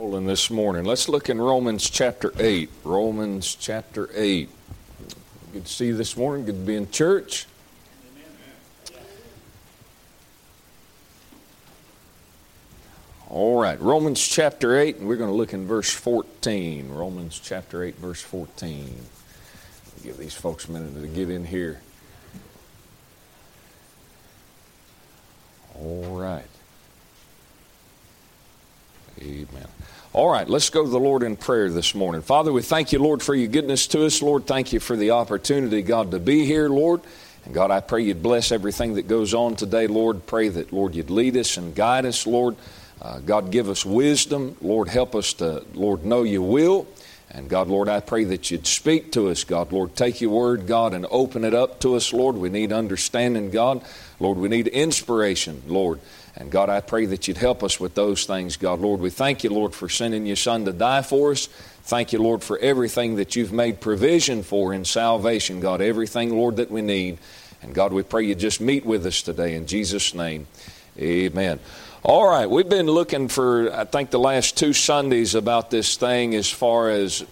[0.00, 0.84] in this morning.
[0.84, 2.70] Let's look in Romans chapter 8.
[2.84, 4.48] Romans chapter 8.
[5.52, 6.46] Good to see you this morning.
[6.46, 7.46] Good to be in church.
[13.28, 16.90] All right, Romans chapter 8, and we're going to look in verse 14.
[16.90, 18.94] Romans chapter 8, verse 14.
[20.04, 21.80] Give these folks a minute to get in here.
[25.74, 26.46] All right.
[29.20, 29.66] Amen.
[30.14, 32.22] All right, let's go to the Lord in prayer this morning.
[32.22, 34.22] Father, we thank you, Lord, for your goodness to us.
[34.22, 37.02] Lord, thank you for the opportunity, God, to be here, Lord.
[37.44, 40.24] And God, I pray you'd bless everything that goes on today, Lord.
[40.26, 42.56] Pray that, Lord, you'd lead us and guide us, Lord.
[43.02, 44.56] Uh, God, give us wisdom.
[44.62, 46.86] Lord, help us to, Lord, know your will.
[47.30, 49.72] And God, Lord, I pray that you'd speak to us, God.
[49.72, 52.36] Lord, take your word, God, and open it up to us, Lord.
[52.36, 53.84] We need understanding, God.
[54.18, 56.00] Lord, we need inspiration, Lord.
[56.36, 58.80] And God, I pray that you'd help us with those things, God.
[58.80, 61.46] Lord, we thank you, Lord, for sending your Son to die for us.
[61.82, 65.80] Thank you, Lord, for everything that you've made provision for in salvation, God.
[65.80, 67.18] Everything, Lord, that we need.
[67.62, 70.46] And God, we pray you just meet with us today in Jesus' name.
[70.98, 71.58] Amen.
[72.04, 76.34] All right, we've been looking for, I think, the last two Sundays about this thing
[76.36, 77.24] as far as,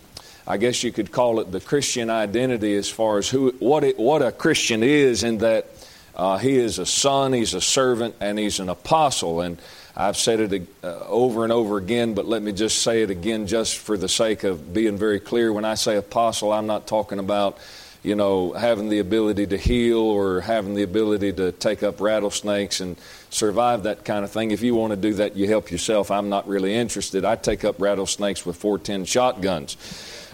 [0.47, 3.99] I guess you could call it the Christian identity, as far as who, what, it,
[3.99, 5.76] what a Christian is, in that
[6.17, 9.41] uh, he is a son, he's a servant, and he's an apostle.
[9.43, 9.61] And
[9.97, 13.47] I've said it uh, over and over again, but let me just say it again
[13.47, 15.53] just for the sake of being very clear.
[15.53, 17.59] When I say apostle, I'm not talking about
[18.07, 22.81] you know, having the ability to heal or having the ability to take up rattlesnakes
[22.81, 22.97] and
[23.31, 24.53] survive that kind of thing.
[24.53, 26.13] If you want to do that, you help yourself.
[26.13, 27.25] I'm not really interested.
[27.25, 29.77] I take up rattlesnakes with 410 shotguns.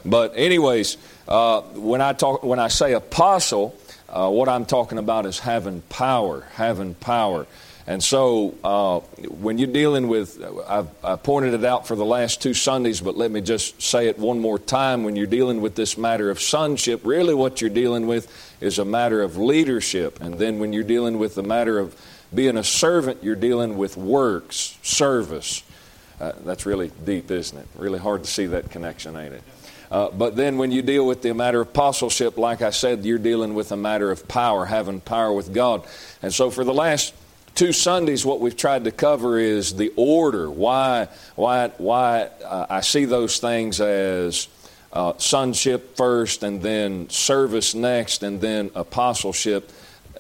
[0.05, 3.75] But anyways, uh, when I talk, when I say apostle,
[4.13, 7.47] uh, what I'm talking about is having power, having power.
[7.87, 12.41] And so, uh, when you're dealing with, I've, I pointed it out for the last
[12.41, 15.03] two Sundays, but let me just say it one more time.
[15.03, 18.85] When you're dealing with this matter of sonship, really what you're dealing with is a
[18.85, 20.20] matter of leadership.
[20.20, 21.97] And then when you're dealing with the matter of
[22.33, 25.65] being a servant, you're dealing with works, service.
[26.20, 27.67] Uh, that's really deep, isn't it?
[27.75, 29.42] Really hard to see that connection, ain't it?
[29.92, 33.19] Uh, but then when you deal with the matter of apostleship, like I said, you're
[33.19, 35.85] dealing with a matter of power, having power with God.
[36.23, 37.13] And so for the last
[37.55, 40.51] two Sundays, what we've tried to cover is the order.
[40.51, 44.48] Why, why, why uh, I see those things as
[44.95, 49.70] uh, sonship first, and then service next, and then apostleship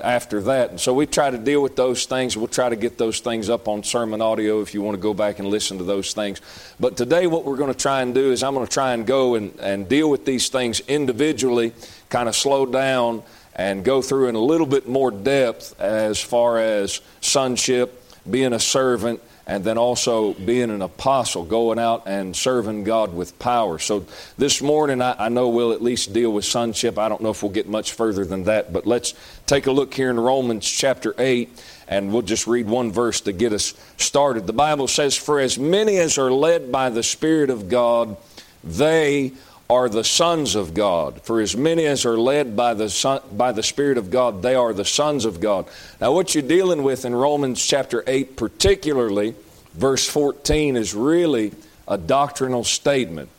[0.02, 0.70] after that.
[0.70, 2.36] And so we try to deal with those things.
[2.36, 5.14] We'll try to get those things up on sermon audio if you want to go
[5.14, 6.40] back and listen to those things.
[6.78, 9.06] But today, what we're going to try and do is I'm going to try and
[9.06, 11.72] go and, and deal with these things individually,
[12.08, 13.22] kind of slow down
[13.54, 18.60] and go through in a little bit more depth as far as sonship, being a
[18.60, 23.78] servant, and then also being an apostle, going out and serving God with power.
[23.78, 24.06] So
[24.38, 26.96] this morning, I, I, know we'll at least deal with sonship.
[26.96, 29.14] I don't know if we'll get much further than that, but let's
[29.46, 33.32] take a look here in Romans chapter 8, and we'll just read one verse to
[33.32, 34.46] get us started.
[34.46, 38.16] The Bible says, For as many as are led by the Spirit of God,
[38.62, 39.32] they
[39.72, 41.22] are the sons of God.
[41.22, 44.54] For as many as are led by the, son, by the Spirit of God, they
[44.54, 45.66] are the sons of God.
[45.98, 49.34] Now, what you're dealing with in Romans chapter 8, particularly
[49.72, 51.52] verse 14, is really
[51.88, 53.30] a doctrinal statement.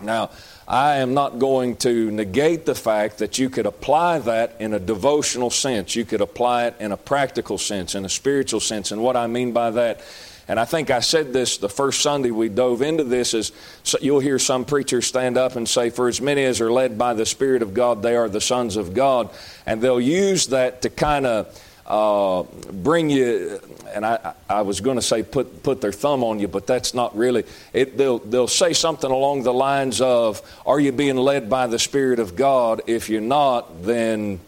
[0.00, 0.30] Now,
[0.68, 4.78] I am not going to negate the fact that you could apply that in a
[4.78, 5.96] devotional sense.
[5.96, 8.92] You could apply it in a practical sense, in a spiritual sense.
[8.92, 10.00] And what I mean by that
[10.48, 13.50] and I think I said this the first Sunday we dove into this is
[13.82, 16.96] so you'll hear some preachers stand up and say, For as many as are led
[16.96, 19.30] by the Spirit of God, they are the sons of God.
[19.66, 23.60] And they'll use that to kind of uh, bring you,
[23.92, 26.94] and I, I was going to say put, put their thumb on you, but that's
[26.94, 27.44] not really.
[27.72, 31.78] It, they'll, they'll say something along the lines of, Are you being led by the
[31.78, 32.82] Spirit of God?
[32.86, 34.38] If you're not, then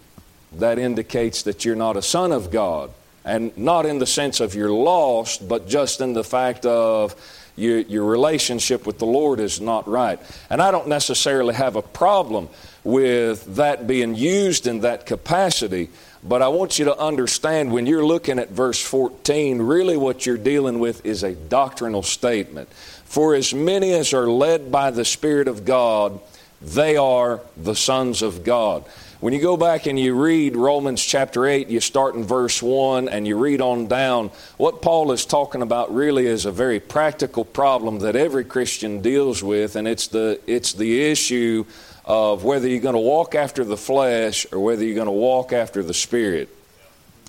[0.53, 2.91] that indicates that you're not a son of God
[3.29, 7.15] and not in the sense of you're lost, but just in the fact of
[7.57, 10.19] your, your relationship with the Lord is not right.
[10.49, 12.49] And I don't necessarily have a problem
[12.85, 15.91] with that being used in that capacity,
[16.25, 20.39] but I want you to understand when you're looking at verse 14, really what you're
[20.39, 22.73] dealing with is a doctrinal statement.
[23.05, 26.19] For as many as are led by the Spirit of God,
[26.63, 28.85] they are the sons of God.
[29.21, 33.09] When you go back and you read Romans chapter 8, you start in verse 1
[33.09, 37.45] and you read on down, what Paul is talking about really is a very practical
[37.45, 41.65] problem that every Christian deals with, and it's the, it's the issue
[42.05, 45.53] of whether you're going to walk after the flesh or whether you're going to walk
[45.53, 46.49] after the Spirit.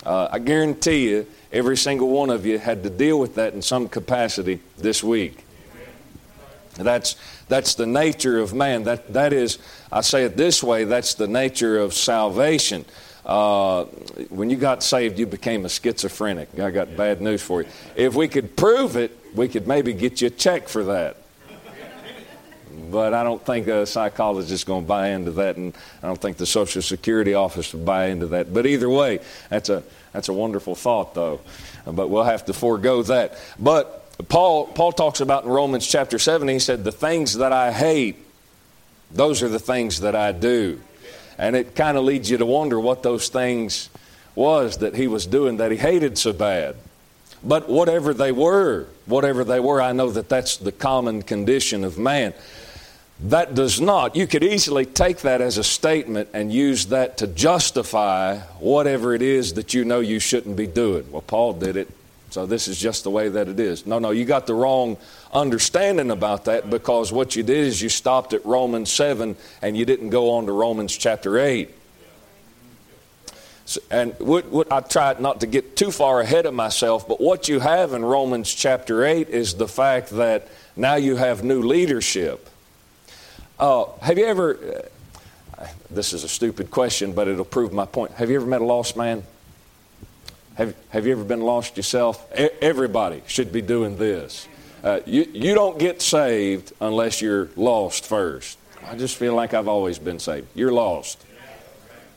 [0.06, 3.64] Uh, I guarantee you, every single one of you had to deal with that in
[3.64, 5.44] some capacity this week.
[6.80, 7.16] That's,
[7.48, 8.84] that's the nature of man.
[8.84, 9.60] That, that is,
[9.92, 12.86] I say it this way, that's the nature of salvation.
[13.26, 13.84] Uh,
[14.30, 16.60] when you got saved, you became a schizophrenic.
[16.60, 17.68] I got bad news for you.
[17.96, 21.18] If we could prove it, we could maybe get you a check for that.
[22.90, 26.20] But I don't think a psychologist is going to buy into that, and I don't
[26.20, 28.52] think the Social Security office would buy into that.
[28.54, 31.42] But either way, that's a, that's a wonderful thought, though.
[31.86, 33.38] But we'll have to forego that.
[33.60, 37.72] But Paul, Paul talks about in Romans chapter 7, he said, The things that I
[37.72, 38.18] hate,
[39.12, 40.80] those are the things that I do.
[41.38, 43.90] And it kind of leads you to wonder what those things
[44.36, 46.76] was that he was doing that he hated so bad.
[47.42, 51.98] But whatever they were, whatever they were, I know that that's the common condition of
[51.98, 52.34] man.
[53.22, 57.28] That does not, you could easily take that as a statement and use that to
[57.28, 61.10] justify whatever it is that you know you shouldn't be doing.
[61.12, 61.90] Well, Paul did it
[62.30, 63.86] so this is just the way that it is.
[63.86, 64.98] No, no, you got the wrong
[65.34, 69.86] understanding about that because what you did is you stopped at Romans 7 and you
[69.86, 71.70] didn't go on to Romans chapter 8.
[73.66, 77.20] So, and what, what, I tried not to get too far ahead of myself, but
[77.20, 81.62] what you have in Romans chapter 8 is the fact that now you have new
[81.62, 82.50] leadership.
[83.60, 84.84] Uh, have you ever,
[85.58, 88.12] uh, this is a stupid question, but it'll prove my point.
[88.14, 89.24] Have you ever met a lost man?
[90.60, 92.28] Have, have you ever been lost yourself?
[92.38, 94.46] E- everybody should be doing this.
[94.84, 98.58] Uh, you, you don't get saved unless you're lost first.
[98.86, 100.48] I just feel like I've always been saved.
[100.56, 101.26] You're lost.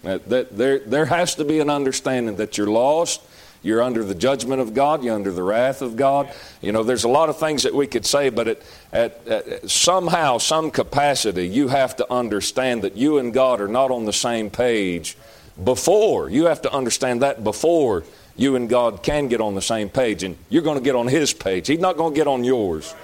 [0.04, 3.22] Uh, that, there, there has to be an understanding that you're lost.
[3.62, 5.04] You're under the judgment of God.
[5.04, 6.28] You're under the wrath of God.
[6.60, 8.62] You know, there's a lot of things that we could say, but at,
[8.92, 13.92] at, at somehow, some capacity, you have to understand that you and God are not
[13.92, 15.16] on the same page
[15.62, 16.28] before.
[16.28, 18.02] You have to understand that before
[18.36, 21.06] you and God can get on the same page, and you're going to get on
[21.06, 21.66] His page.
[21.66, 22.94] He's not going to get on yours.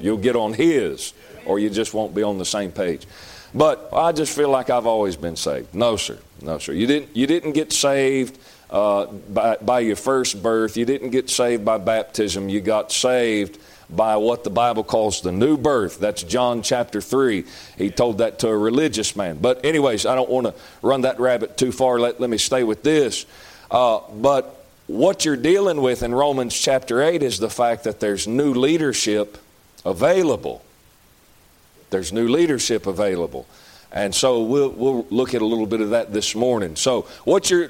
[0.00, 1.12] You'll get on His,
[1.44, 3.06] or you just won't be on the same page.
[3.54, 5.74] But I just feel like I've always been saved.
[5.74, 6.18] No, sir.
[6.40, 6.72] No, sir.
[6.72, 8.38] You didn't, you didn't get saved
[8.70, 12.48] uh, by, by your first birth, you didn't get saved by baptism.
[12.48, 13.58] You got saved
[13.90, 15.98] by what the Bible calls the new birth.
[15.98, 17.44] That's John chapter 3.
[17.76, 19.38] He told that to a religious man.
[19.38, 21.98] But, anyways, I don't want to run that rabbit too far.
[21.98, 23.26] Let, let me stay with this.
[23.70, 24.59] Uh, but
[24.90, 29.38] what you're dealing with in Romans chapter 8 is the fact that there's new leadership
[29.84, 30.64] available.
[31.90, 33.46] There's new leadership available.
[33.92, 36.74] And so we'll, we'll look at a little bit of that this morning.
[36.74, 37.68] So what you're,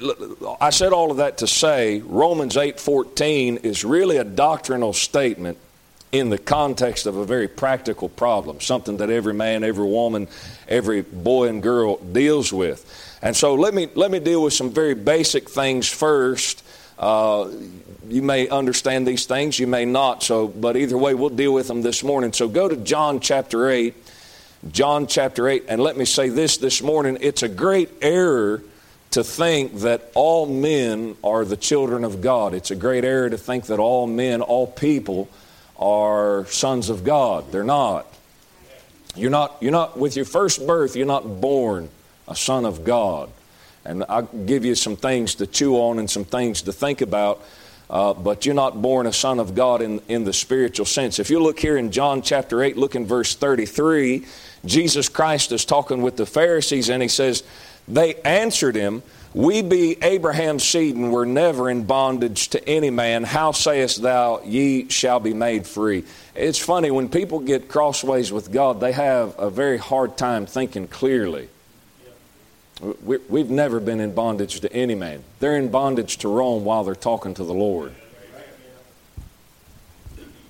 [0.59, 5.59] I said all of that to say Romans 8:14 is really a doctrinal statement
[6.11, 10.27] in the context of a very practical problem, something that every man, every woman,
[10.67, 13.17] every boy and girl deals with.
[13.21, 16.63] And so let me let me deal with some very basic things first
[17.01, 17.49] uh,
[18.07, 20.23] you may understand these things, you may not.
[20.23, 22.31] So, but either way, we'll deal with them this morning.
[22.31, 23.95] So, go to John chapter eight.
[24.71, 28.61] John chapter eight, and let me say this this morning: it's a great error
[29.09, 32.53] to think that all men are the children of God.
[32.53, 35.29] It's a great error to think that all men, all people,
[35.79, 37.51] are sons of God.
[37.51, 38.05] They're not.
[39.15, 39.57] You're not.
[39.61, 39.97] You're not.
[39.97, 41.89] With your first birth, you're not born
[42.27, 43.31] a son of God.
[43.85, 47.41] And I'll give you some things to chew on and some things to think about.
[47.89, 51.19] Uh, but you're not born a son of God in, in the spiritual sense.
[51.19, 54.25] If you look here in John chapter 8, look in verse 33,
[54.63, 57.43] Jesus Christ is talking with the Pharisees and he says,
[57.89, 63.25] They answered him, We be Abraham's seed and were never in bondage to any man.
[63.25, 66.05] How sayest thou, ye shall be made free?
[66.33, 70.87] It's funny, when people get crossways with God, they have a very hard time thinking
[70.87, 71.49] clearly.
[72.81, 75.23] We've never been in bondage to any man.
[75.39, 77.93] They're in bondage to Rome while they're talking to the Lord.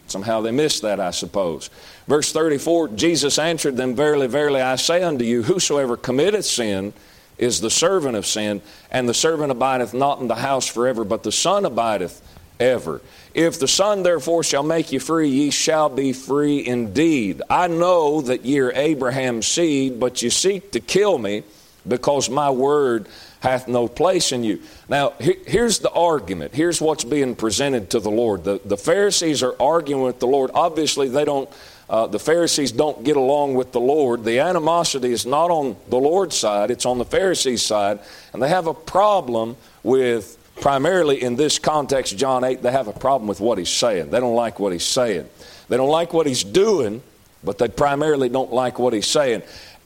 [0.07, 1.69] Somehow they missed that, I suppose.
[2.07, 6.93] Verse 34 Jesus answered them, Verily, verily, I say unto you, whosoever committeth sin
[7.37, 8.61] is the servant of sin,
[8.91, 12.21] and the servant abideth not in the house forever, but the Son abideth
[12.59, 13.01] ever.
[13.33, 17.41] If the Son therefore shall make you free, ye shall be free indeed.
[17.49, 21.43] I know that ye are Abraham's seed, but ye seek to kill me
[21.87, 23.07] because my word
[23.41, 24.61] hath no place in you.
[24.87, 26.53] Now, here's the argument.
[26.53, 28.43] Here's what's being presented to the Lord.
[28.43, 30.51] The, the Pharisees are arguing with the Lord.
[30.53, 31.49] Obviously, they don't.
[31.89, 34.23] Uh, the Pharisees don't get along with the Lord.
[34.23, 37.99] The animosity is not on the Lord's side, it's on the Pharisees' side.
[38.31, 42.93] And they have a problem with, primarily in this context, John 8, they have a
[42.93, 44.09] problem with what he's saying.
[44.09, 45.27] They don't like what he's saying.
[45.67, 47.01] They don't like what he's doing,
[47.43, 49.41] but they primarily don't like what he's saying.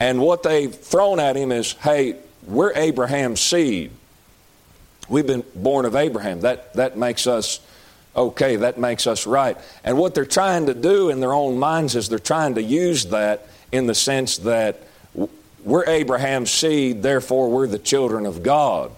[0.06, 3.90] And what they've thrown at him is, hey, we're Abraham's seed.
[5.10, 6.42] We've been born of Abraham.
[6.42, 7.60] That, that makes us
[8.16, 9.58] okay, that makes us right.
[9.84, 13.08] And what they're trying to do in their own minds is they're trying to use
[13.08, 14.80] that in the sense that
[15.64, 18.92] we're Abraham's seed, therefore we're the children of God.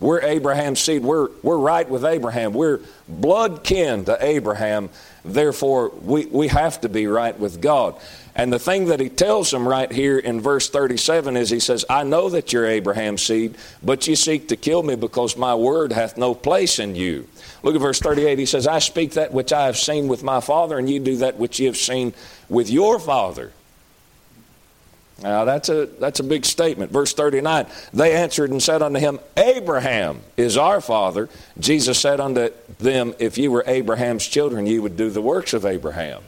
[0.00, 1.02] We're Abraham's seed.
[1.02, 2.54] We're, we're right with Abraham.
[2.54, 4.88] We're blood kin to Abraham.
[5.24, 7.96] Therefore, we, we have to be right with God.
[8.36, 11.84] And the thing that he tells them right here in verse 37 is he says,
[11.88, 15.92] I know that you're Abraham's seed, but you seek to kill me because my word
[15.92, 17.28] hath no place in you.
[17.62, 18.38] Look at verse 38.
[18.38, 21.18] He says, I speak that which I have seen with my father, and you do
[21.18, 22.12] that which you have seen
[22.48, 23.52] with your father.
[25.22, 26.90] Now that's a that's a big statement.
[26.90, 27.66] Verse 39.
[27.92, 31.28] They answered and said unto him, Abraham is our father.
[31.58, 35.64] Jesus said unto them, If you were Abraham's children, you would do the works of
[35.64, 36.22] Abraham.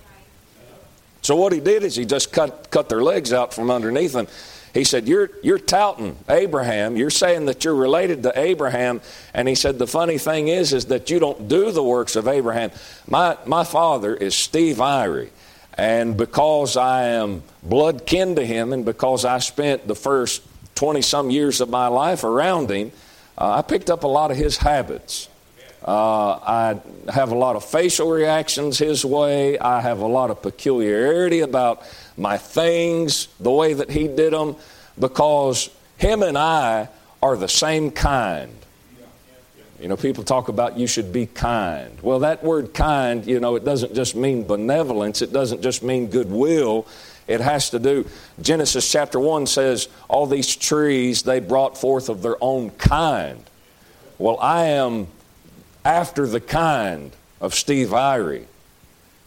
[1.22, 4.28] So what he did is he just cut cut their legs out from underneath them
[4.76, 6.96] he said, You're, you're touting Abraham.
[6.96, 9.00] You're saying that you're related to Abraham.
[9.32, 12.28] And he said, The funny thing is, is that you don't do the works of
[12.28, 12.70] Abraham.
[13.08, 15.30] My, my father is Steve Irie.
[15.76, 20.42] And because I am blood kin to him, and because I spent the first
[20.76, 22.92] 20 some years of my life around him,
[23.36, 25.28] uh, I picked up a lot of his habits.
[25.86, 26.80] Uh, I
[27.12, 29.58] have a lot of facial reactions his way.
[29.58, 31.82] I have a lot of peculiarity about
[32.16, 34.56] my things the way that he did them
[34.98, 36.88] because him and I
[37.22, 38.52] are the same kind.
[39.80, 41.96] You know, people talk about you should be kind.
[42.00, 46.06] Well, that word kind, you know, it doesn't just mean benevolence, it doesn't just mean
[46.08, 46.86] goodwill.
[47.26, 48.06] It has to do,
[48.40, 53.42] Genesis chapter 1 says, all these trees they brought forth of their own kind.
[54.18, 55.08] Well, I am
[55.84, 58.46] after the kind of Steve Irie.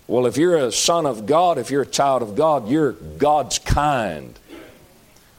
[0.08, 3.60] Well, if you're a son of God, if you're a child of God, you're God's
[3.60, 4.40] kind.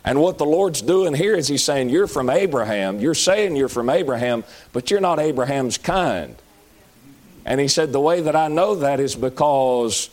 [0.05, 3.01] And what the Lord's doing here is He's saying, You're from Abraham.
[3.01, 6.37] You're saying you're from Abraham, but you're not Abraham's kind.
[7.45, 10.09] And He said, The way that I know that is because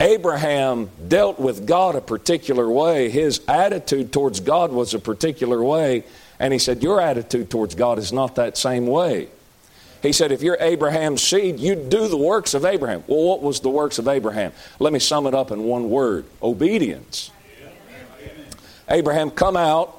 [0.00, 3.10] Abraham dealt with God a particular way.
[3.10, 6.04] His attitude towards God was a particular way.
[6.38, 9.28] And He said, Your attitude towards God is not that same way.
[10.02, 13.02] He said, if you're Abraham's seed, you do the works of Abraham.
[13.08, 14.52] Well, what was the works of Abraham?
[14.78, 17.32] Let me sum it up in one word obedience.
[18.88, 19.94] Abraham, come out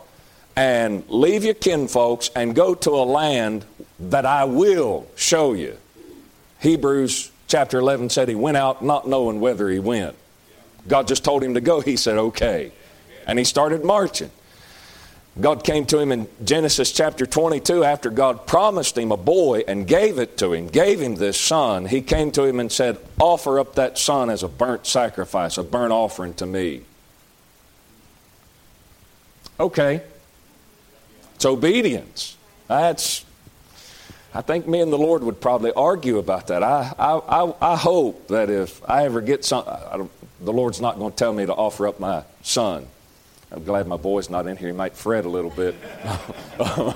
[0.55, 3.65] and leave your kinfolks and go to a land
[3.99, 5.77] that I will show you.
[6.59, 10.15] Hebrews chapter 11 said he went out not knowing whether he went.
[10.87, 11.81] God just told him to go.
[11.81, 12.71] He said, okay.
[13.27, 14.31] And he started marching.
[15.39, 19.87] God came to him in Genesis chapter 22 after God promised him a boy and
[19.87, 21.85] gave it to him, gave him this son.
[21.85, 25.63] He came to him and said, Offer up that son as a burnt sacrifice, a
[25.63, 26.81] burnt offering to me.
[29.59, 30.01] Okay.
[31.35, 32.37] It's obedience.
[32.67, 33.25] That's,
[34.33, 36.63] I think me and the Lord would probably argue about that.
[36.63, 39.65] I, I, I, I hope that if I ever get some,
[40.41, 42.85] the Lord's not going to tell me to offer up my son.
[43.51, 44.67] I'm glad my boy's not in here.
[44.67, 45.75] He might fret a little bit.
[46.57, 46.95] the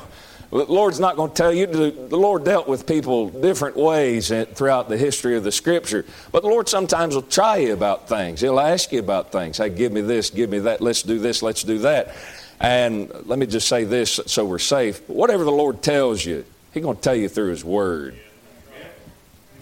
[0.52, 1.66] Lord's not going to tell you.
[1.66, 6.06] The Lord dealt with people different ways throughout the history of the Scripture.
[6.32, 8.42] But the Lord sometimes will try you about things.
[8.42, 9.58] He'll ask you about things.
[9.58, 10.80] Hey, give me this, give me that.
[10.80, 12.16] Let's do this, let's do that.
[12.60, 15.08] And let me just say this so we're safe.
[15.10, 18.16] Whatever the Lord tells you, He's going to tell you through His Word.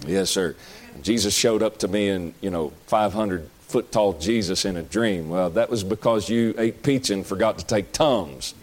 [0.05, 0.55] Yes, sir.
[1.01, 5.29] Jesus showed up to me in, you know, 500 foot tall Jesus in a dream.
[5.29, 8.53] Well, that was because you ate pizza and forgot to take Tums.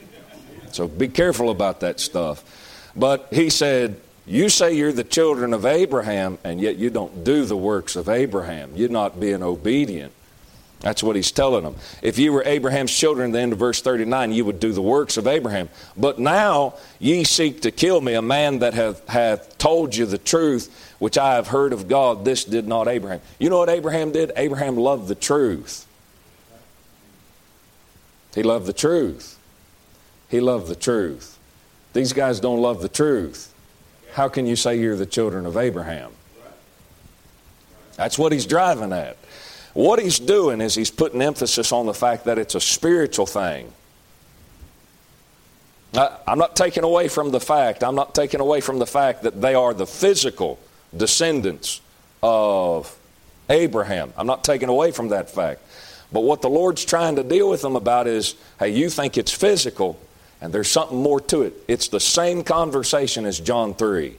[0.73, 2.45] So be careful about that stuff.
[2.95, 7.45] But he said, You say you're the children of Abraham, and yet you don't do
[7.45, 8.73] the works of Abraham.
[8.75, 10.13] You're not being obedient.
[10.81, 11.75] That's what he's telling them.
[12.03, 15.27] If you were Abraham's children, then of verse 39, you would do the works of
[15.27, 15.69] Abraham.
[15.97, 20.19] But now ye seek to kill me, a man that hath, hath told you the
[20.19, 22.25] truth, which I have heard of God.
[22.25, 23.21] This did not Abraham.
[23.41, 24.31] You know what Abraham did?
[24.37, 25.85] Abraham loved the truth.
[28.35, 29.37] He loved the truth.
[30.29, 31.39] He loved the truth.
[31.93, 33.53] These guys don't love the truth.
[34.13, 36.13] How can you say you're the children of Abraham?
[37.97, 39.17] That's what he's driving at.
[39.79, 43.73] What he's doing is he's putting emphasis on the fact that it's a spiritual thing.
[45.95, 49.41] I'm not taking away from the fact, I'm not taking away from the fact that
[49.41, 50.59] they are the physical
[50.97, 51.81] descendants
[52.25, 52.93] of
[53.49, 54.13] Abraham.
[54.17, 55.61] I'm not taking away from that fact.
[56.11, 59.31] But what the Lord's trying to deal with them about is hey, you think it's
[59.31, 59.97] physical,
[60.41, 61.55] and there's something more to it.
[61.69, 64.17] It's the same conversation as John 3.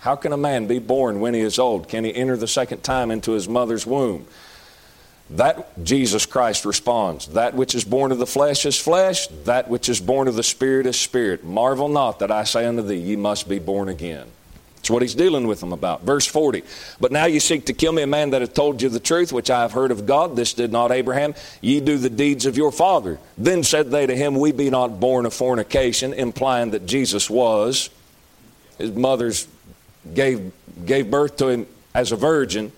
[0.00, 1.88] How can a man be born when he is old?
[1.88, 4.26] Can he enter the second time into his mother's womb?
[5.30, 9.88] That Jesus Christ responds, That which is born of the flesh is flesh, that which
[9.88, 11.44] is born of the Spirit is spirit.
[11.44, 14.26] Marvel not that I say unto thee, Ye must be born again.
[14.76, 16.02] That's what he's dealing with them about.
[16.02, 16.64] Verse 40.
[16.98, 19.30] But now you seek to kill me, a man that hath told you the truth,
[19.30, 20.34] which I have heard of God.
[20.34, 21.34] This did not Abraham.
[21.60, 23.18] Ye do the deeds of your father.
[23.36, 27.90] Then said they to him, We be not born of fornication, implying that Jesus was.
[28.78, 29.46] His mother's
[30.14, 30.52] gave,
[30.84, 32.72] gave birth to him as a virgin.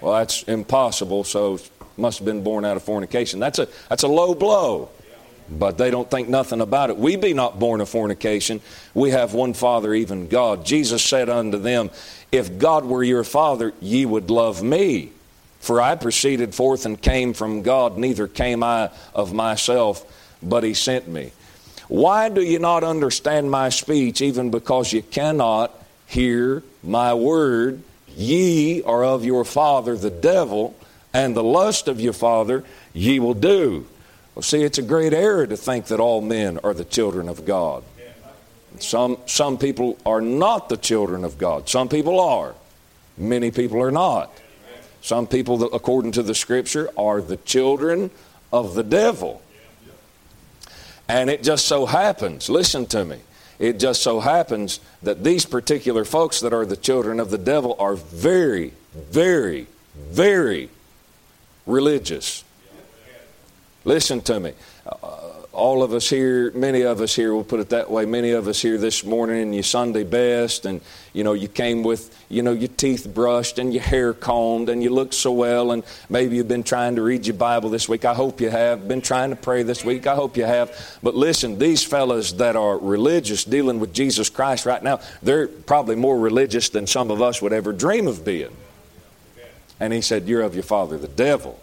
[0.00, 1.58] Well, that's impossible, so
[1.96, 3.40] must have been born out of fornication.
[3.40, 4.90] That's a, that's a low blow
[5.50, 6.98] but they don't think nothing about it.
[6.98, 8.60] We be not born of fornication.
[8.94, 10.64] We have one Father, even God.
[10.64, 11.90] Jesus said unto them,
[12.30, 15.12] If God were your Father, ye would love me.
[15.60, 20.04] For I proceeded forth and came from God, neither came I of myself,
[20.42, 21.32] but He sent me.
[21.88, 25.74] Why do you not understand my speech, even because you cannot
[26.08, 27.82] hear my word?
[28.16, 30.74] Ye are of your father the devil,
[31.14, 33.86] and the lust of your father ye will do.
[34.34, 37.44] Well, see, it's a great error to think that all men are the children of
[37.44, 37.84] God.
[38.80, 41.68] Some, some people are not the children of God.
[41.68, 42.54] Some people are.
[43.16, 44.30] Many people are not.
[45.00, 48.10] Some people, according to the scripture, are the children
[48.52, 49.42] of the devil.
[51.08, 53.18] And it just so happens, listen to me,
[53.58, 57.74] it just so happens that these particular folks that are the children of the devil
[57.78, 59.66] are very, very,
[60.10, 60.70] very
[61.66, 62.44] religious.
[63.84, 64.52] Listen to me.
[64.86, 65.17] Uh,
[65.58, 68.46] all of us here, many of us here, we'll put it that way, many of
[68.46, 70.80] us here this morning in your Sunday best, and
[71.12, 74.82] you know, you came with, you know, your teeth brushed and your hair combed, and
[74.82, 78.04] you look so well, and maybe you've been trying to read your Bible this week.
[78.04, 78.86] I hope you have.
[78.86, 80.06] Been trying to pray this week.
[80.06, 80.98] I hope you have.
[81.02, 85.96] But listen, these fellas that are religious, dealing with Jesus Christ right now, they're probably
[85.96, 88.56] more religious than some of us would ever dream of being.
[89.80, 91.60] And he said, You're of your father, the devil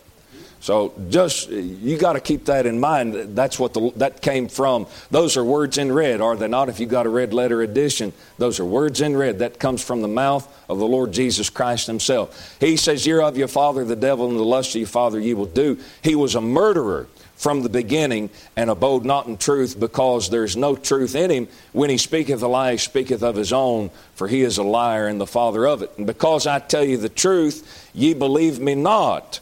[0.65, 3.35] so just you got to keep that in mind.
[3.35, 4.87] That's what the, that came from.
[5.11, 6.69] Those are words in red, are they not?
[6.69, 9.37] If you got a red letter edition, those are words in red.
[9.37, 12.57] That comes from the mouth of the Lord Jesus Christ Himself.
[12.59, 15.35] He says, "You're of your father, the devil, and the lust of your father ye
[15.35, 17.05] will do." He was a murderer
[17.35, 21.47] from the beginning and abode not in truth because there's no truth in him.
[21.73, 25.05] When he speaketh a lie, he speaketh of his own, for he is a liar
[25.05, 25.91] and the father of it.
[25.97, 29.41] And because I tell you the truth, ye believe me not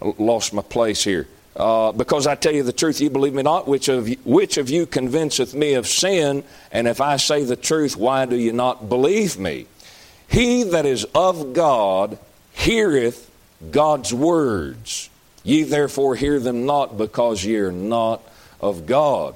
[0.00, 1.26] lost my place here.
[1.56, 3.66] Uh, because I tell you the truth, you believe me not.
[3.66, 6.44] Which of you, which of you convinceth me of sin?
[6.70, 9.66] And if I say the truth, why do you not believe me?
[10.28, 12.18] He that is of God
[12.52, 13.30] heareth
[13.70, 15.08] God's words.
[15.44, 18.20] Ye therefore hear them not, because ye are not
[18.60, 19.34] of God.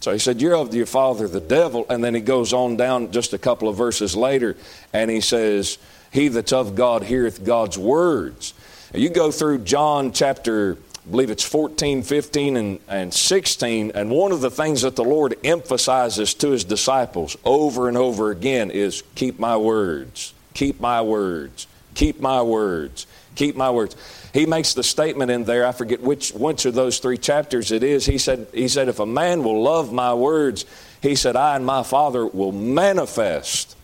[0.00, 1.86] So he said, You're of your father the devil.
[1.88, 4.56] And then he goes on down just a couple of verses later,
[4.92, 5.78] and he says,
[6.12, 8.52] He that's of God heareth God's words.
[8.94, 10.76] You go through John chapter,
[11.06, 15.04] I believe it's 14, 15, and, and 16, and one of the things that the
[15.04, 21.00] Lord emphasizes to his disciples over and over again is keep my words, keep my
[21.00, 23.96] words, keep my words, keep my words.
[24.34, 27.82] He makes the statement in there, I forget which, which of those three chapters it
[27.82, 28.04] is.
[28.04, 30.66] He said, he said, If a man will love my words,
[31.00, 33.74] he said, I and my Father will manifest.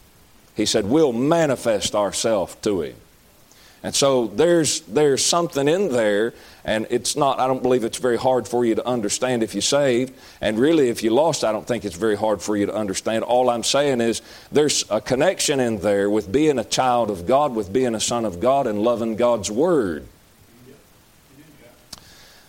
[0.55, 2.97] He said, We'll manifest ourselves to him.
[3.83, 8.19] And so there's, there's something in there, and it's not, I don't believe it's very
[8.19, 10.15] hard for you to understand if you're saved.
[10.41, 13.23] And really, if you lost, I don't think it's very hard for you to understand.
[13.23, 17.55] All I'm saying is there's a connection in there with being a child of God,
[17.55, 20.07] with being a son of God, and loving God's Word.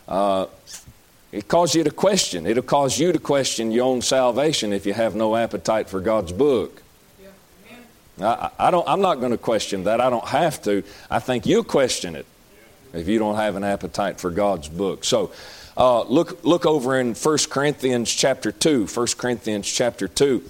[0.07, 0.47] Uh,
[1.31, 2.47] it causes you to question.
[2.47, 6.31] It'll cause you to question your own salvation if you have no appetite for God's
[6.31, 6.81] book.
[8.21, 10.01] I, I don't, I'm not going to question that.
[10.01, 10.83] I don't have to.
[11.09, 12.25] I think you'll question it
[12.93, 15.03] if you don't have an appetite for God's book.
[15.03, 15.31] So
[15.77, 18.87] uh, look, look over in 1 Corinthians chapter 2.
[18.87, 20.43] 1 Corinthians chapter 2.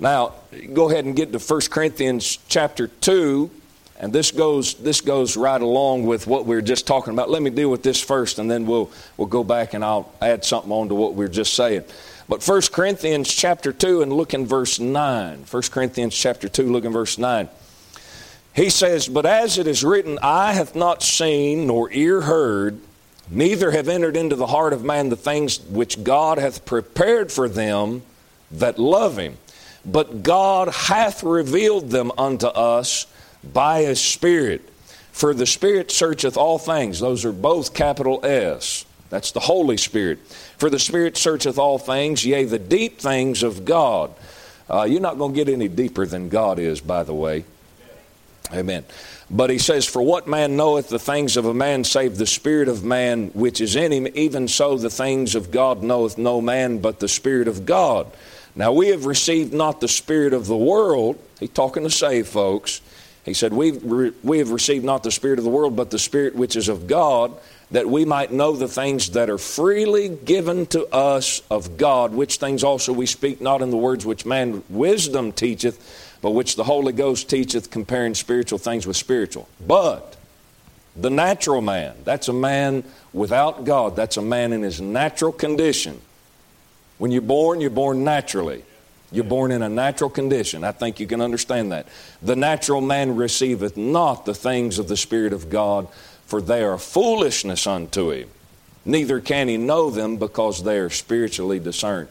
[0.00, 0.34] Now,
[0.72, 3.50] go ahead and get to 1 Corinthians chapter 2.
[3.98, 7.30] And this goes, this goes right along with what we were just talking about.
[7.30, 10.44] Let me deal with this first, and then we'll, we'll go back and I'll add
[10.44, 11.84] something on to what we were just saying.
[12.28, 15.44] But 1 Corinthians chapter 2 and look in verse 9.
[15.50, 17.48] 1 Corinthians chapter 2, look in verse 9.
[18.54, 22.80] He says, But as it is written, Eye hath not seen, nor ear heard,
[23.30, 27.48] neither have entered into the heart of man the things which God hath prepared for
[27.48, 28.02] them
[28.52, 29.36] that love him.
[29.84, 33.06] But God hath revealed them unto us
[33.52, 34.66] by his Spirit.
[35.12, 37.00] For the Spirit searcheth all things.
[37.00, 38.86] Those are both capital S.
[39.10, 40.18] That's the Holy Spirit.
[40.58, 44.12] For the Spirit searcheth all things, yea, the deep things of God.
[44.68, 47.44] Uh, you're not going to get any deeper than God is, by the way.
[48.52, 48.84] Amen.
[49.30, 52.68] But he says, For what man knoweth the things of a man save the Spirit
[52.68, 54.06] of man which is in him?
[54.14, 58.10] Even so, the things of God knoweth no man but the Spirit of God.
[58.56, 61.18] Now we have received not the spirit of the world.
[61.40, 62.80] He's talking to saved folks.
[63.24, 65.98] He said, We've re- We have received not the spirit of the world, but the
[65.98, 67.32] spirit which is of God,
[67.74, 72.36] that we might know the things that are freely given to us of God, which
[72.36, 76.62] things also we speak not in the words which man wisdom teacheth, but which the
[76.62, 79.48] Holy Ghost teacheth, comparing spiritual things with spiritual.
[79.66, 80.16] But
[80.94, 86.00] the natural man, that's a man without God, that's a man in his natural condition.
[86.98, 88.62] When you're born, you're born naturally.
[89.10, 90.62] You're born in a natural condition.
[90.62, 91.88] I think you can understand that.
[92.22, 95.88] The natural man receiveth not the things of the Spirit of God,
[96.34, 98.28] for they are foolishness unto him.
[98.84, 102.08] Neither can he know them because they are spiritually discerned.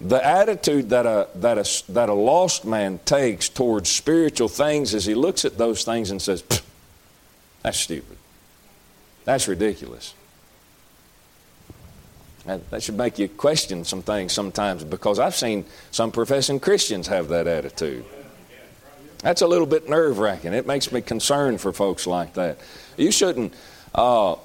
[0.00, 5.04] The attitude that a, that, a, that a lost man takes towards spiritual things is
[5.04, 6.42] he looks at those things and says,
[7.62, 8.16] That's stupid.
[9.26, 10.14] That's ridiculous.
[12.46, 17.28] That should make you question some things sometimes because I've seen some professing Christians have
[17.28, 18.06] that attitude.
[19.26, 20.52] That's a little bit nerve wracking.
[20.52, 22.58] It makes me concerned for folks like that.
[22.96, 23.54] You shouldn't.
[23.92, 24.36] Uh,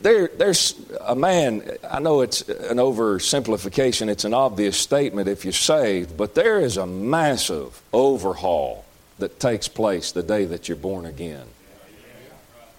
[0.00, 5.52] there, there's a man, I know it's an oversimplification, it's an obvious statement if you're
[5.52, 8.86] saved, but there is a massive overhaul
[9.18, 11.46] that takes place the day that you're born again.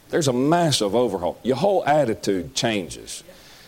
[0.09, 1.37] There's a massive overhaul.
[1.43, 3.23] Your whole attitude changes.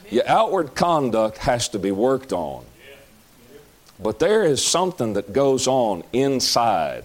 [0.10, 2.66] Your outward conduct has to be worked on.
[4.02, 7.04] But there is something that goes on inside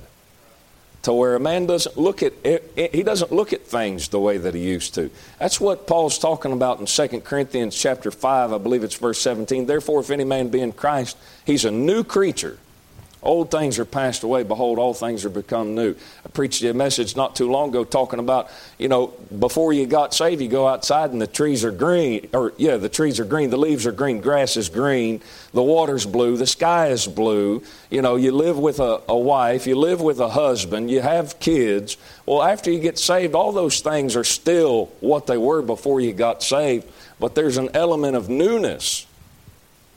[1.02, 2.32] to where a man doesn't look at
[2.74, 5.10] he doesn't look at things the way that he used to.
[5.38, 9.66] That's what Paul's talking about in 2 Corinthians chapter 5, I believe it's verse 17.
[9.66, 12.58] Therefore if any man be in Christ, he's a new creature.
[13.26, 14.44] Old things are passed away.
[14.44, 15.96] Behold, all things are become new.
[16.24, 20.14] I preached a message not too long ago talking about, you know, before you got
[20.14, 22.28] saved, you go outside and the trees are green.
[22.32, 23.50] Or, yeah, the trees are green.
[23.50, 24.20] The leaves are green.
[24.20, 25.20] Grass is green.
[25.52, 26.36] The water's blue.
[26.36, 27.64] The sky is blue.
[27.90, 29.66] You know, you live with a, a wife.
[29.66, 30.88] You live with a husband.
[30.88, 31.96] You have kids.
[32.26, 36.12] Well, after you get saved, all those things are still what they were before you
[36.12, 36.86] got saved.
[37.18, 39.04] But there's an element of newness.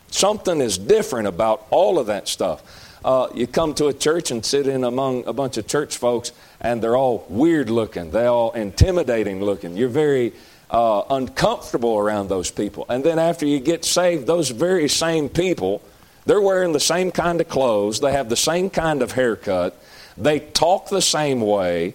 [0.09, 2.87] Something is different about all of that stuff.
[3.03, 6.31] Uh, you come to a church and sit in among a bunch of church folks,
[6.59, 9.77] and they're all weird looking, they're all intimidating looking.
[9.77, 10.33] You're very
[10.69, 12.85] uh, uncomfortable around those people.
[12.89, 15.81] And then after you get saved, those very same people,
[16.25, 19.81] they're wearing the same kind of clothes, they have the same kind of haircut,
[20.17, 21.93] they talk the same way.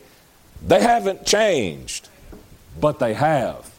[0.67, 2.09] They haven't changed,
[2.81, 3.71] but they have.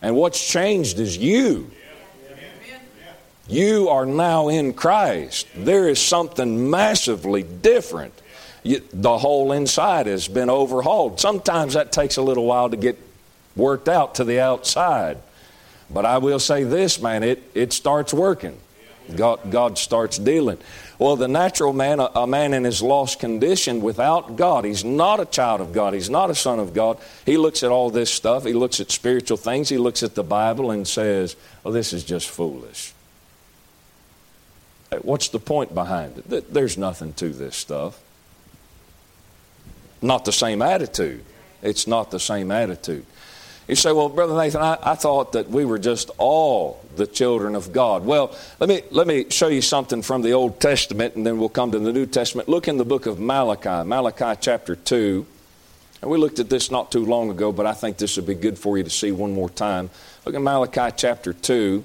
[0.00, 1.70] And what's changed is you.
[3.48, 5.46] You are now in Christ.
[5.54, 8.14] There is something massively different.
[8.62, 11.20] You, the whole inside has been overhauled.
[11.20, 12.98] Sometimes that takes a little while to get
[13.56, 15.18] worked out to the outside.
[15.90, 18.58] But I will say this, man, it, it starts working.
[19.16, 20.58] God, God starts dealing.
[20.98, 25.18] Well, the natural man, a, a, man in his lost condition without God, he's not
[25.18, 25.94] a child of God.
[25.94, 26.98] He's not a son of God.
[27.26, 28.44] He looks at all this stuff.
[28.44, 29.68] He looks at spiritual things.
[29.68, 32.91] He looks at the Bible and says, well, this is just foolish.
[35.00, 36.52] What's the point behind it?
[36.52, 38.00] There's nothing to this stuff.
[40.00, 41.24] Not the same attitude.
[41.62, 43.06] It's not the same attitude.
[43.68, 47.54] You say, well, Brother Nathan, I, I, thought that we were just all the children
[47.54, 48.04] of God.
[48.04, 51.48] Well, let me, let me show you something from the Old Testament, and then we'll
[51.48, 52.48] come to the New Testament.
[52.48, 55.24] Look in the book of Malachi, Malachi chapter 2.
[56.02, 58.34] And we looked at this not too long ago, but I think this would be
[58.34, 59.88] good for you to see one more time.
[60.26, 61.84] Look at Malachi chapter 2.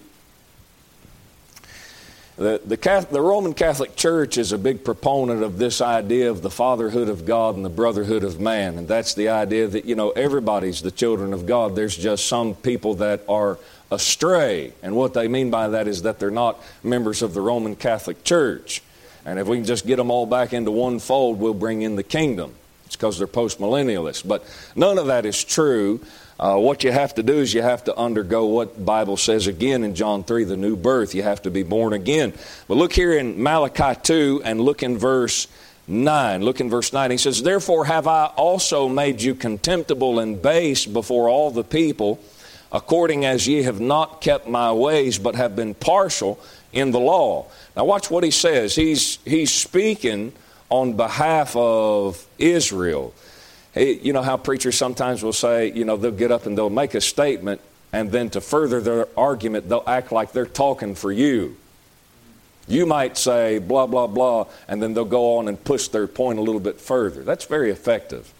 [2.38, 6.44] The, the, Catholic, the, Roman Catholic Church is a big proponent of this idea of
[6.44, 8.78] the fatherhood of God and the brotherhood of man.
[8.78, 11.76] And that's the idea that, you know, everybody's the children of God.
[11.76, 13.58] There's just some people that are
[13.90, 14.72] astray.
[14.84, 18.24] And what they mean by that is that they're not members of the Roman Catholic
[18.24, 18.84] Church.
[19.26, 21.96] And if we can just get them all back into one fold, we'll bring in
[21.96, 22.54] the kingdom.
[22.86, 24.26] It's because they're postmillennialists.
[24.28, 24.46] But
[24.76, 26.02] none of that is true.
[26.40, 29.48] Uh, what you have to do is you have to undergo what the Bible says
[29.48, 31.16] again in John 3, the new birth.
[31.16, 32.34] You have to be born again.
[32.68, 35.48] But look here in Malachi 2 and look in verse
[35.88, 36.44] 9.
[36.44, 37.10] Look in verse 9.
[37.10, 42.20] He says, Therefore have I also made you contemptible and base before all the people,
[42.72, 46.40] according as ye have not kept my ways, but have been partial
[46.72, 47.48] in the law.
[47.76, 48.76] Now watch what he says.
[48.76, 50.34] He's, he's speaking
[50.70, 53.16] on behalf of Israel
[53.78, 56.94] you know how preachers sometimes will say, you know, they'll get up and they'll make
[56.94, 57.62] a statement,
[57.94, 61.56] and then to further their argument, they'll act like they're talking for you.
[62.68, 66.38] You might say blah, blah, blah, and then they'll go on and push their point
[66.38, 67.24] a little bit further.
[67.24, 68.34] That's very effective.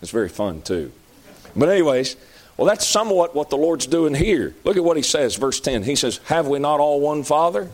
[0.00, 0.92] It's very fun, too.
[1.56, 2.16] But, anyways,
[2.56, 4.54] Well, that's somewhat what the Lord's doing here.
[4.64, 5.82] Look at what he says, verse 10.
[5.82, 7.70] He says, Have we not all one Father?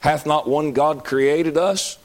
[0.00, 1.98] Hath not one God created us?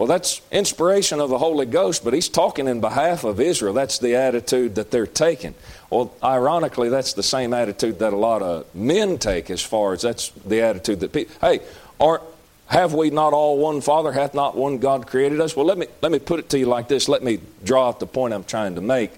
[0.00, 3.74] Well, that's inspiration of the Holy Ghost, but he's talking in behalf of Israel.
[3.74, 5.54] That's the attitude that they're taking.
[5.90, 10.00] Well, ironically, that's the same attitude that a lot of men take as far as
[10.00, 11.60] that's the attitude that people, hey,
[12.00, 12.22] are,
[12.68, 14.10] have we not all one Father?
[14.10, 15.54] Hath not one God created us?
[15.54, 17.06] Well, let me, let me put it to you like this.
[17.06, 19.12] Let me draw out the point I'm trying to make.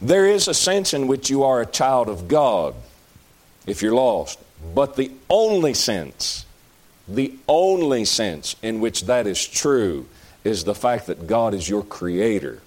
[0.00, 2.74] There is a sense in which you are a child of God
[3.66, 4.38] if you're lost,
[4.74, 6.46] but the only sense
[7.08, 10.06] the only sense in which that is true
[10.44, 12.60] is the fact that God is your creator.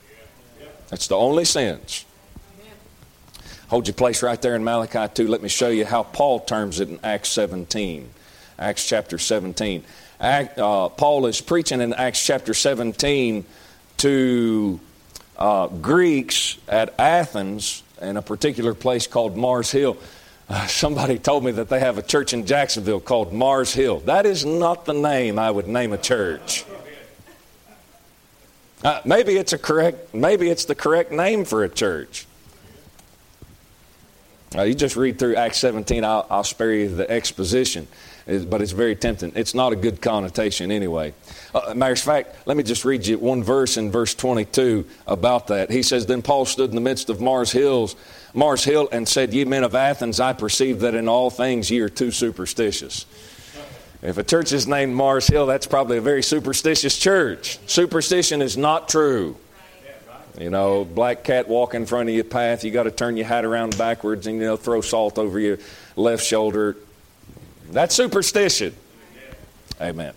[0.90, 2.06] That's the only sense.
[3.70, 5.28] Hold your place right there in Malachi 2.
[5.28, 8.10] Let me show you how Paul terms it in Acts 17.
[8.60, 9.84] Acts chapter 17.
[10.20, 13.46] Act, uh, Paul is preaching in Acts chapter 17
[13.98, 14.80] to
[15.38, 19.98] uh, Greeks at Athens in a particular place called Mars Hill.
[20.52, 24.02] Uh, somebody told me that they have a church in Jacksonville called Mars Hill.
[24.02, 26.66] That is not the name I would name a church.
[28.84, 30.14] Uh, maybe it's a correct.
[30.14, 32.28] Maybe it's the correct name for a church.
[34.54, 36.04] Uh, you just read through Acts 17.
[36.04, 37.88] I'll, I'll spare you the exposition,
[38.26, 39.32] but it's very tempting.
[39.36, 41.14] It's not a good connotation anyway.
[41.56, 45.48] Uh, matter of fact, let me just read you one verse in verse 22 about
[45.48, 45.72] that.
[45.72, 47.96] He says, "Then Paul stood in the midst of Mars Hills."
[48.34, 51.80] Mars Hill and said, Ye men of Athens, I perceive that in all things ye
[51.82, 53.06] are too superstitious.
[54.02, 57.60] If a church is named Mars Hill, that's probably a very superstitious church.
[57.68, 59.38] Superstition is not true.
[60.40, 63.28] You know, black cat walk in front of your path, you got to turn your
[63.28, 65.60] hat around backwards and, you know, throw salt over your
[65.96, 66.78] left shoulder.
[67.70, 68.74] That's superstition.
[69.80, 70.14] Amen.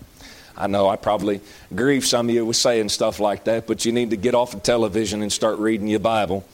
[0.57, 1.41] I know I probably
[1.75, 4.55] grieve some of you with saying stuff like that, but you need to get off
[4.55, 6.47] of television and start reading your Bible.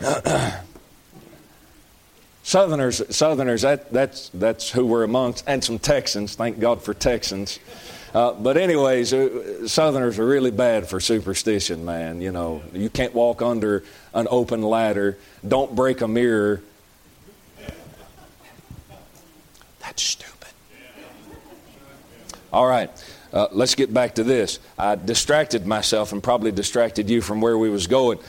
[2.46, 6.36] Southerners, Southerners, that, that's, that's who we're amongst, and some Texans.
[6.36, 7.58] Thank God for Texans.
[8.14, 12.20] Uh, but anyways, uh, Southerners are really bad for superstition, man.
[12.20, 13.82] You know, you can't walk under
[14.14, 15.18] an open ladder.
[15.46, 16.62] Don't break a mirror.
[19.80, 20.52] That's stupid.
[22.52, 22.90] All right,
[23.32, 24.60] uh, let's get back to this.
[24.78, 28.20] I distracted myself and probably distracted you from where we was going.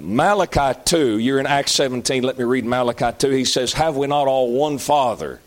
[0.00, 3.30] Malachi 2, you're in Acts 17, let me read Malachi 2.
[3.30, 5.40] He says, Have we not all one Father?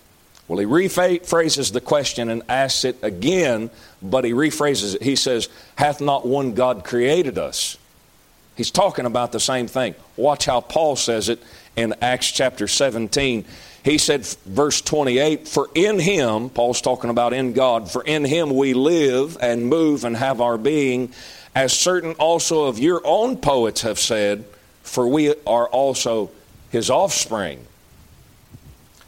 [0.47, 3.69] Well, he rephrases the question and asks it again,
[4.01, 5.03] but he rephrases it.
[5.03, 7.77] He says, Hath not one God created us?
[8.55, 9.93] He's talking about the same thing.
[10.15, 11.43] Watch how Paul says it
[11.75, 13.45] in Acts chapter 17.
[13.83, 18.49] He said, verse 28, For in him, Paul's talking about in God, for in him
[18.49, 21.13] we live and move and have our being
[21.57, 24.45] as certain also of your own poets have said,
[24.83, 26.29] for we are also
[26.69, 27.65] his offspring.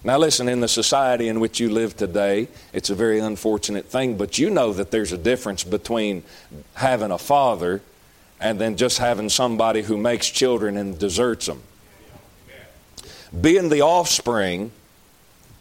[0.03, 4.17] Now, listen, in the society in which you live today, it's a very unfortunate thing,
[4.17, 6.23] but you know that there's a difference between
[6.73, 7.81] having a father
[8.39, 11.61] and then just having somebody who makes children and deserts them.
[13.39, 14.71] Being the offspring,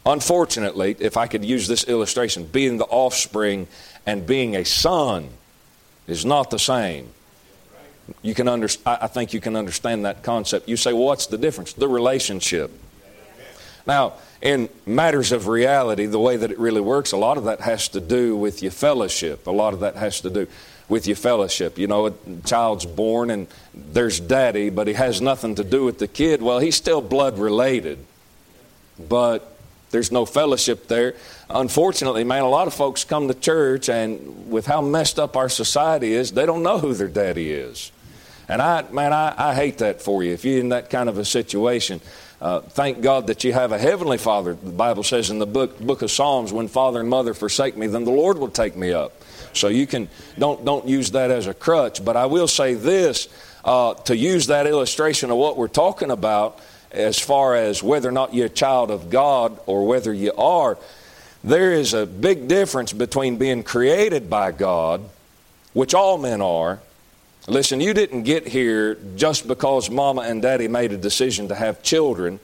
[0.07, 3.67] unfortunately, if I could use this illustration, being the offspring
[4.07, 5.29] and being a son
[6.09, 7.09] is not the same.
[8.23, 10.69] You can under, I think you can understand that concept.
[10.69, 11.75] You say, well, what's the difference?
[11.75, 12.73] The relationship.
[13.87, 17.61] Now, in matters of reality, the way that it really works, a lot of that
[17.61, 19.47] has to do with your fellowship.
[19.47, 20.47] A lot of that has to do
[20.89, 21.77] with your fellowship.
[21.77, 22.13] You know, a
[22.47, 26.41] child's born and there's daddy, but he has nothing to do with the kid.
[26.41, 27.99] Well, he's still blood related,
[28.99, 29.58] but
[29.91, 31.15] there's no fellowship there
[31.51, 35.49] unfortunately, man, a lot of folks come to church, and with how messed up our
[35.49, 37.93] society is, they don't know who their daddy is.
[38.49, 40.33] And I, man, I, I hate that for you.
[40.33, 42.01] If you're in that kind of a situation,
[42.41, 44.55] uh, thank God that you have a heavenly Father.
[44.55, 47.89] The Bible says in the book, book of Psalms, when father and mother forsake me,
[47.89, 49.13] then the Lord will take me up.
[49.53, 52.05] So you can don't don't use that as a crutch.
[52.05, 53.29] But I will say this
[53.65, 58.13] uh, to use that illustration of what we're talking about, as far as whether or
[58.13, 60.79] not you're a child of God or whether you are.
[61.45, 65.03] There is a big difference between being created by God,
[65.73, 66.81] which all men are.
[67.47, 71.83] Listen, you didn't get here just because mama and daddy made a decision to have
[71.83, 72.41] children.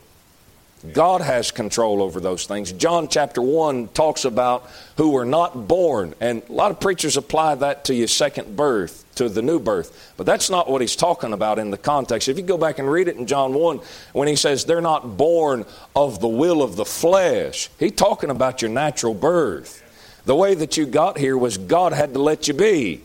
[0.92, 2.70] God has control over those things.
[2.72, 7.54] John chapter 1 talks about who were not born, and a lot of preachers apply
[7.56, 10.12] that to your second birth to the new birth.
[10.16, 12.28] But that's not what he's talking about in the context.
[12.28, 13.80] If you go back and read it in John 1,
[14.12, 15.64] when he says they're not born
[15.96, 19.82] of the will of the flesh, he's talking about your natural birth.
[20.26, 23.02] The way that you got here was God had to let you be.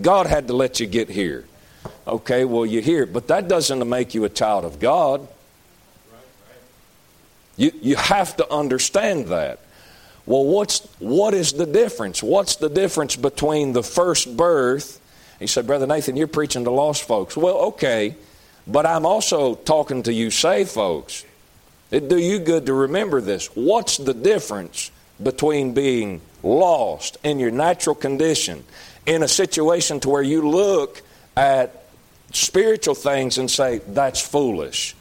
[0.00, 1.44] God had to let you get here.
[2.06, 5.26] Okay, well, you're here, but that doesn't make you a child of God.
[7.58, 9.58] You, you have to understand that.
[10.24, 12.22] Well, what's, what is the difference?
[12.22, 15.00] What's the difference between the first birth?
[15.38, 17.36] He said, Brother Nathan, you're preaching to lost folks.
[17.36, 18.14] Well, okay,
[18.66, 21.24] but I'm also talking to you saved folks.
[21.90, 23.46] It do you good to remember this.
[23.54, 24.90] What's the difference
[25.22, 28.64] between being lost in your natural condition
[29.06, 31.02] in a situation to where you look
[31.36, 31.86] at
[32.32, 34.94] spiritual things and say, that's foolish?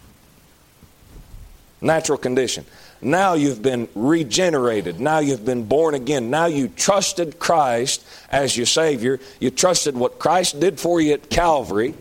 [1.81, 2.65] Natural condition.
[3.01, 4.99] Now you've been regenerated.
[4.99, 6.29] Now you've been born again.
[6.29, 9.19] Now you trusted Christ as your Savior.
[9.39, 11.93] You trusted what Christ did for you at Calvary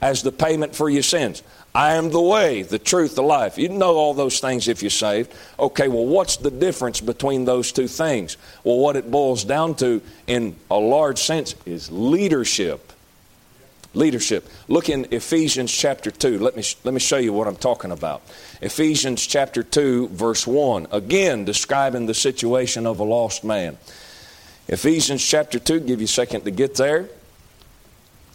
[0.00, 1.42] as the payment for your sins.
[1.74, 3.58] I am the way, the truth, the life.
[3.58, 5.34] You know all those things if you're saved.
[5.58, 8.36] Okay, well, what's the difference between those two things?
[8.62, 12.92] Well, what it boils down to, in a large sense, is leadership.
[13.92, 14.48] Leadership.
[14.68, 16.38] Look in Ephesians chapter 2.
[16.38, 18.22] Let me, let me show you what I'm talking about.
[18.64, 20.86] Ephesians chapter 2, verse 1.
[20.90, 23.76] Again, describing the situation of a lost man.
[24.68, 27.10] Ephesians chapter 2, give you a second to get there.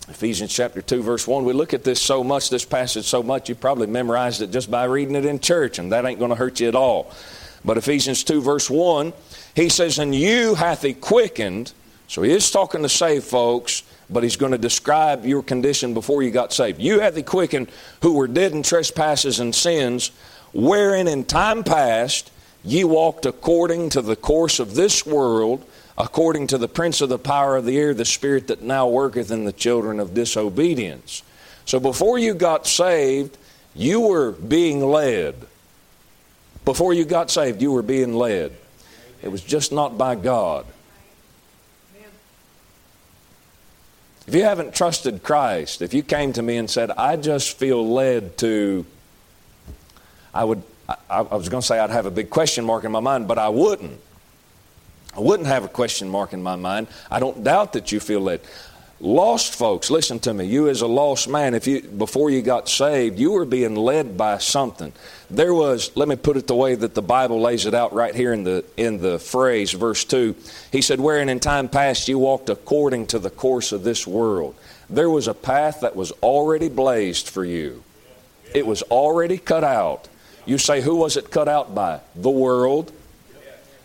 [0.08, 1.46] Ephesians chapter 2, verse 1.
[1.46, 4.70] We look at this so much, this passage so much, you probably memorized it just
[4.70, 7.12] by reading it in church, and that ain't going to hurt you at all.
[7.65, 9.13] But Ephesians 2, verse 1,
[9.56, 11.74] he says, And you hath he quickened.
[12.08, 16.24] So he is talking to saved folks, but he's going to describe your condition before
[16.24, 16.80] you got saved.
[16.80, 17.69] You hath the quickened
[18.02, 20.12] who were dead in trespasses and sins,
[20.54, 22.32] wherein in time past
[22.63, 25.65] ye walked according to the course of this world
[26.00, 29.32] according to the prince of the power of the air, the spirit that now worketh
[29.32, 31.24] in the children of disobedience.
[31.65, 33.38] So before you got saved,
[33.76, 35.36] you were being led.
[36.63, 38.54] Before you got saved, you were being led.
[39.22, 40.65] It was just not by God.
[44.30, 47.84] If you haven't trusted Christ, if you came to me and said, I just feel
[47.92, 48.86] led to,
[50.36, 52.92] I would, I, I was going to say I'd have a big question mark in
[52.92, 54.00] my mind, but I wouldn't.
[55.18, 56.89] I wouldn't have a question mark in my mind.
[57.10, 58.42] I don't doubt that you feel that.
[59.02, 60.46] Lost folks, listen to me.
[60.46, 64.18] You as a lost man, if you before you got saved, you were being led
[64.18, 64.92] by something.
[65.30, 68.14] There was, let me put it the way that the Bible lays it out right
[68.14, 70.36] here in the in the phrase, verse two.
[70.72, 74.56] He said, Wherein in time past you walked according to the course of this world.
[74.90, 77.84] There was a path that was already blazed for you.
[78.54, 80.08] It was already cut out.
[80.46, 82.02] You say, who was it cut out by?
[82.16, 82.92] The world,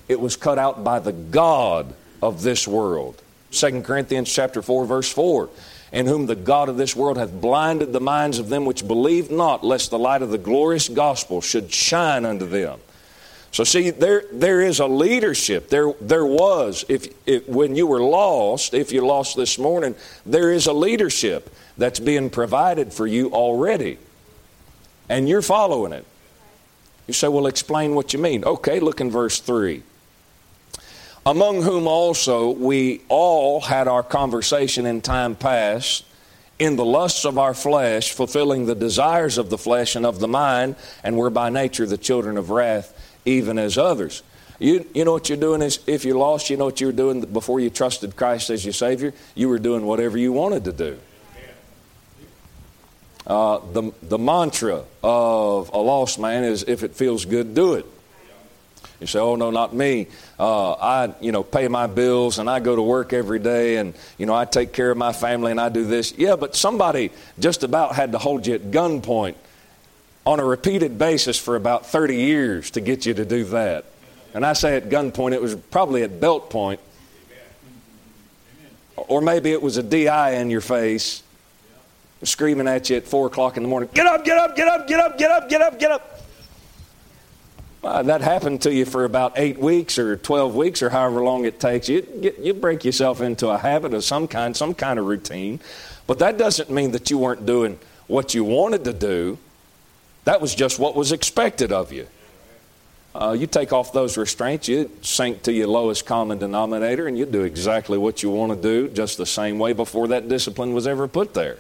[0.09, 3.21] it was cut out by the God of this world.
[3.55, 5.49] 2 Corinthians chapter 4 verse 4
[5.95, 9.31] in whom the God of this world hath blinded the minds of them which believe
[9.31, 12.81] not, lest the light of the glorious gospel should shine unto them.
[13.53, 15.69] So see, there there is a leadership.
[15.69, 19.95] There there was if, if when you were lost, if you lost this morning,
[20.27, 23.99] there is a leadership that's being provided for you already,
[25.09, 26.05] and you're following it.
[27.07, 29.85] You say, "Well, explain what you mean." Okay, look in verse three
[31.27, 36.05] among whom also we all had our conversation in time past
[36.59, 40.29] in the lusts of our flesh, fulfilling the desires of the flesh and of the
[40.29, 44.23] mind, and were by nature the children of wrath, even as others.
[44.61, 46.93] You, you know what you're doing is if you're lost, you know what you were
[46.93, 49.13] doing before you trusted Christ as your Savior?
[49.35, 50.99] You were doing whatever you wanted to do.
[53.27, 57.87] Uh, the, the mantra of a lost man is if it feels good, do it.
[59.01, 60.07] You say, "Oh no, not me.
[60.39, 63.95] Uh, I, you know, pay my bills and I go to work every day, and
[64.19, 67.11] you know, I take care of my family and I do this." Yeah, but somebody
[67.39, 69.35] just about had to hold you at gunpoint
[70.27, 73.85] on a repeated basis for about 30 years to get you to do that.
[74.33, 76.81] And I say at gunpoint, it was probably at belt point,
[78.97, 81.23] or maybe it was a DI in your face,
[82.23, 83.91] screaming at you at four o'clock in the morning.
[83.93, 84.25] Get up!
[84.25, 84.57] Get up!
[84.57, 84.89] Get up!
[84.89, 85.19] Get up!
[85.19, 85.49] Get up!
[85.49, 85.79] Get up!
[85.79, 86.14] Get up!
[87.85, 91.45] Uh, that happened to you for about eight weeks or 12 weeks or however long
[91.45, 94.99] it takes, you, get, you break yourself into a habit of some kind, some kind
[94.99, 95.61] of routine.
[96.07, 99.37] But that doesn't mean that you weren't doing what you wanted to do.
[100.25, 102.07] That was just what was expected of you.
[103.15, 107.27] Uh, you take off those restraints, you sink to your lowest common denominator, and you
[107.27, 110.87] do exactly what you want to do just the same way before that discipline was
[110.87, 111.59] ever put there.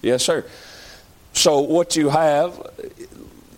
[0.00, 0.46] Yes, sir.
[1.34, 2.58] So, what you have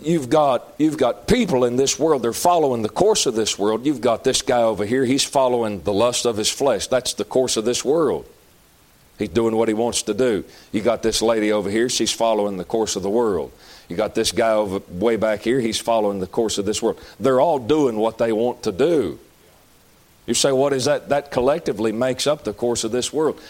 [0.00, 2.22] you've got you've got people in this world.
[2.22, 3.86] They're following the course of this world.
[3.86, 5.04] You've got this guy over here.
[5.04, 6.86] He's following the lust of his flesh.
[6.86, 8.26] That's the course of this world.
[9.18, 10.44] He's doing what he wants to do.
[10.72, 11.88] You got this lady over here.
[11.88, 13.50] She's following the course of the world.
[13.88, 15.60] You got this guy over way back here.
[15.60, 17.00] He's following the course of this world.
[17.18, 19.18] They're all doing what they want to do.
[20.26, 21.08] You say what is that?
[21.08, 23.40] That collectively makes up the course of this world.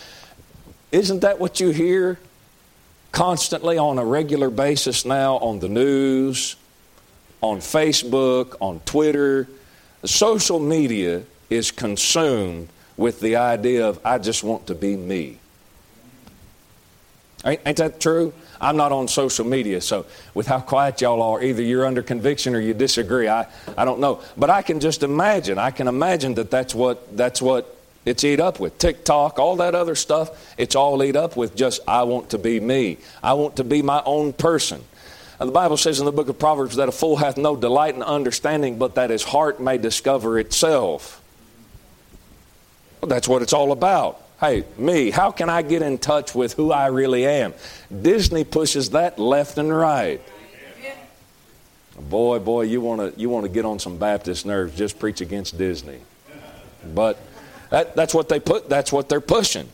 [0.93, 2.19] Isn't that what you hear
[3.17, 6.55] constantly on a regular basis now on the news,
[7.41, 9.49] on Facebook, on Twitter?
[10.05, 15.39] Social media is consumed with the idea of, I just want to be me.
[17.47, 18.35] Ain't, ain't that true?
[18.61, 20.05] I'm not on social media, so
[20.35, 23.29] with how quiet y'all are, either you're under conviction or you disagree.
[23.29, 23.47] I,
[23.79, 24.21] I don't know.
[24.37, 25.59] But I can just imagine.
[25.59, 27.76] I can imagine that that's what, that's what
[28.07, 28.79] it's eat up with.
[28.79, 32.61] TikTok, all that other stuff, it's all eat up with just, I want to be
[32.61, 32.99] me.
[33.23, 34.83] I want to be my own person.
[35.39, 37.95] And the Bible says in the book of Proverbs that a fool hath no delight
[37.95, 41.21] in understanding, but that his heart may discover itself.
[43.01, 44.23] Well, that's what it's all about.
[44.41, 47.55] Hey, me, how can I get in touch with who I really am?
[48.03, 50.21] Disney pushes that left and right.
[51.99, 55.23] Boy, boy, you want to you want to get on some Baptist nerves, just preach
[55.23, 56.01] against Disney.
[56.95, 57.19] But
[57.71, 58.69] that, that's what they put.
[58.69, 59.69] That's what they're pushing.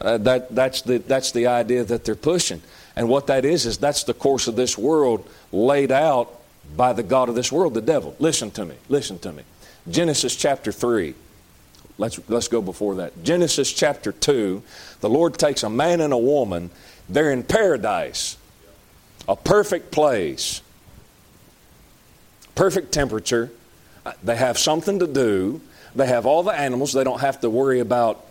[0.00, 2.60] Uh, that, that's, the, that's the idea that they're pushing.
[2.96, 6.40] And what that is, is that's the course of this world laid out
[6.76, 8.14] by the God of this world, the devil.
[8.18, 8.74] Listen to me.
[8.88, 9.42] Listen to me.
[9.88, 11.14] Genesis chapter 3.
[11.98, 13.22] Let's, let's go before that.
[13.22, 14.62] Genesis chapter 2,
[15.00, 16.70] the Lord takes a man and a woman.
[17.08, 18.36] They're in paradise,
[19.28, 20.60] a perfect place,
[22.54, 23.52] perfect temperature.
[24.04, 25.60] Uh, they have something to do.
[25.94, 26.92] They have all the animals.
[26.92, 28.24] They don't have to worry about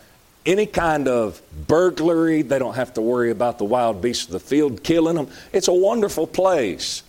[0.45, 2.41] any kind of burglary.
[2.41, 5.29] They don't have to worry about the wild beasts of the field killing them.
[5.51, 7.03] It's a wonderful place.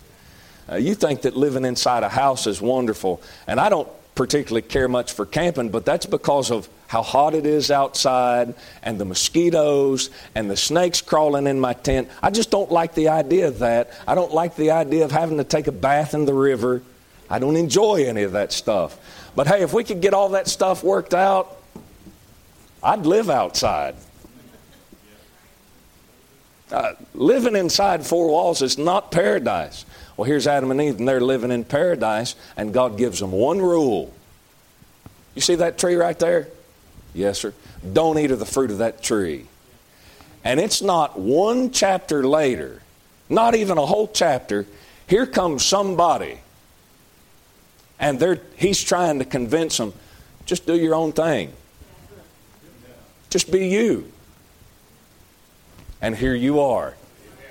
[0.69, 4.87] Uh, you think that living inside a house is wonderful, and I don't particularly care
[4.87, 10.09] much for camping, but that's because of how hot it is outside and the mosquitoes
[10.33, 12.07] and the snakes crawling in my tent.
[12.23, 13.91] I just don't like the idea of that.
[14.07, 16.81] I don't like the idea of having to take a bath in the river.
[17.29, 18.97] I don't enjoy any of that stuff.
[19.35, 21.57] But hey, if we could get all that stuff worked out,
[22.81, 23.95] I'd live outside.
[26.71, 29.85] Uh, living inside four walls is not paradise.
[30.17, 33.59] Well, here's Adam and Eve, and they're living in paradise, and God gives them one
[33.59, 34.13] rule.
[35.35, 36.47] You see that tree right there?
[37.13, 37.53] Yes, sir.
[37.93, 39.45] Don't eat of the fruit of that tree.
[40.43, 42.81] And it's not one chapter later,
[43.29, 44.65] not even a whole chapter,
[45.07, 46.39] here comes somebody
[47.99, 49.93] and they're, he's trying to convince them
[50.45, 51.51] just do your own thing.
[53.29, 54.11] Just be you.
[56.01, 56.93] And here you are,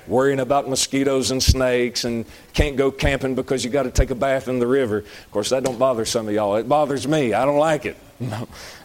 [0.07, 4.15] worrying about mosquitoes and snakes and can't go camping because you got to take a
[4.15, 4.99] bath in the river.
[4.99, 6.57] Of course, that don't bother some of y'all.
[6.57, 7.33] It bothers me.
[7.33, 7.97] I don't like it.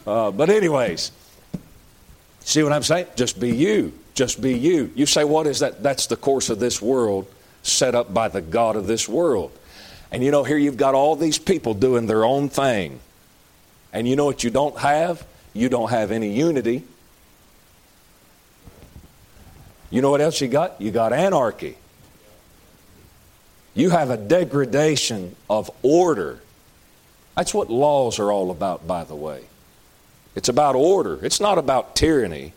[0.08, 1.12] uh, but anyways,
[2.40, 3.06] see what I'm saying?
[3.16, 3.94] Just be you.
[4.16, 4.92] Just be you.
[4.96, 5.84] You say, what is that?
[5.84, 7.28] That's the course of this world
[7.62, 9.52] set up by the God of this world.
[10.12, 13.00] And you know, here you've got all these people doing their own thing.
[13.94, 15.26] And you know what you don't have?
[15.54, 16.84] You don't have any unity.
[19.90, 20.80] You know what else you got?
[20.80, 21.76] You got anarchy.
[23.74, 26.40] You have a degradation of order.
[27.36, 29.44] That's what laws are all about, by the way.
[30.36, 32.54] It's about order, it's not about tyranny.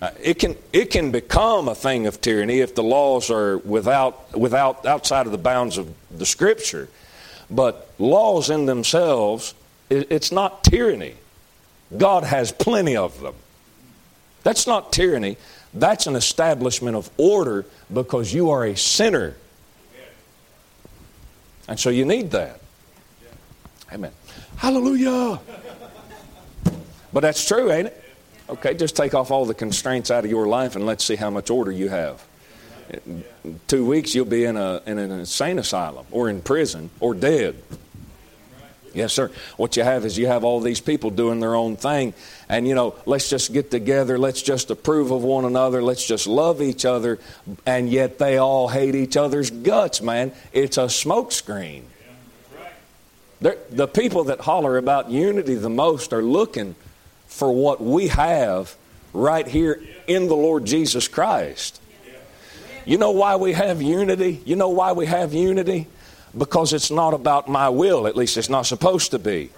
[0.00, 4.36] Uh, it can it can become a thing of tyranny if the laws are without
[4.36, 6.88] without outside of the bounds of the Scripture,
[7.50, 9.54] but laws in themselves
[9.90, 11.14] it, it's not tyranny.
[11.96, 13.34] God has plenty of them.
[14.42, 15.36] That's not tyranny.
[15.74, 19.36] That's an establishment of order because you are a sinner,
[21.68, 22.60] and so you need that.
[23.92, 24.12] Amen.
[24.56, 25.40] Hallelujah.
[27.12, 28.04] But that's true, ain't it?
[28.50, 31.30] Okay, just take off all the constraints out of your life and let's see how
[31.30, 32.20] much order you have.
[33.06, 33.24] In
[33.68, 37.54] two weeks, you'll be in, a, in an insane asylum or in prison or dead.
[38.92, 39.30] Yes, sir.
[39.56, 42.12] What you have is you have all these people doing their own thing,
[42.48, 46.26] and you know, let's just get together, let's just approve of one another, let's just
[46.26, 47.20] love each other,
[47.64, 50.32] and yet they all hate each other's guts, man.
[50.52, 51.82] It's a smokescreen.
[53.40, 56.74] The people that holler about unity the most are looking
[57.30, 58.76] for what we have
[59.14, 61.80] right here in the Lord Jesus Christ.
[62.84, 64.42] You know why we have unity?
[64.44, 65.86] You know why we have unity?
[66.36, 69.50] Because it's not about my will, at least it's not supposed to be.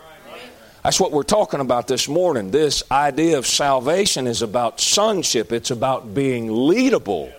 [0.83, 2.51] That's what we're talking about this morning.
[2.51, 7.33] This idea of salvation is about sonship, it's about being leadable.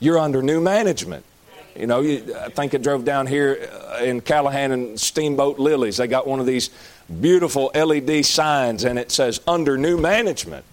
[0.00, 1.24] You're under new management.
[1.74, 5.98] You know, you, I think I drove down here uh, in Callahan and Steamboat Lilies.
[5.98, 6.70] They got one of these
[7.20, 10.64] beautiful LED signs and it says under new management.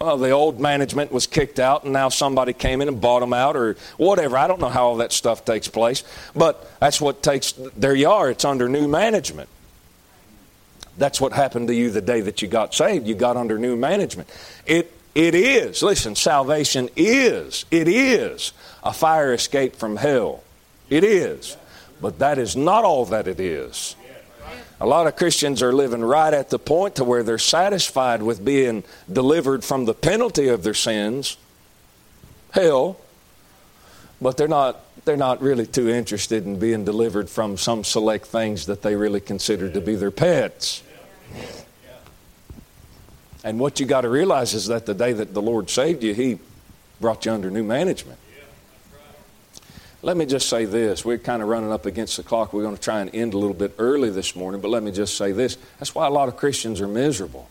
[0.00, 3.32] Well, the old management was kicked out and now somebody came in and bought them
[3.32, 4.36] out or whatever.
[4.36, 6.02] I don't know how all that stuff takes place,
[6.34, 9.48] but that's what takes, there you are, it's under new management.
[10.98, 13.06] That's what happened to you the day that you got saved.
[13.06, 14.28] You got under new management.
[14.66, 15.82] It It is.
[15.82, 17.64] Listen, salvation is.
[17.70, 18.52] It is
[18.82, 20.42] a fire escape from hell.
[20.88, 21.56] It is.
[22.00, 23.94] But that is not all that it is.
[24.82, 28.44] A lot of Christians are living right at the point to where they're satisfied with
[28.44, 31.36] being delivered from the penalty of their sins,
[32.50, 32.98] hell,
[34.20, 38.66] but they're not they're not really too interested in being delivered from some select things
[38.66, 40.82] that they really consider to be their pets.
[43.44, 46.12] And what you got to realize is that the day that the Lord saved you,
[46.12, 46.40] He
[47.00, 48.18] brought you under new management.
[50.04, 51.04] Let me just say this.
[51.04, 52.52] We're kind of running up against the clock.
[52.52, 54.90] We're going to try and end a little bit early this morning, but let me
[54.90, 55.56] just say this.
[55.78, 57.48] That's why a lot of Christians are miserable.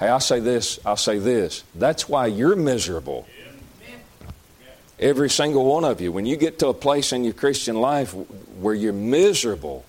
[0.00, 0.80] Hey, I'll say this.
[0.86, 1.64] I'll say this.
[1.74, 3.26] That's why you're miserable.
[4.98, 6.12] Every single one of you.
[6.12, 8.14] When you get to a place in your Christian life
[8.60, 9.84] where you're miserable,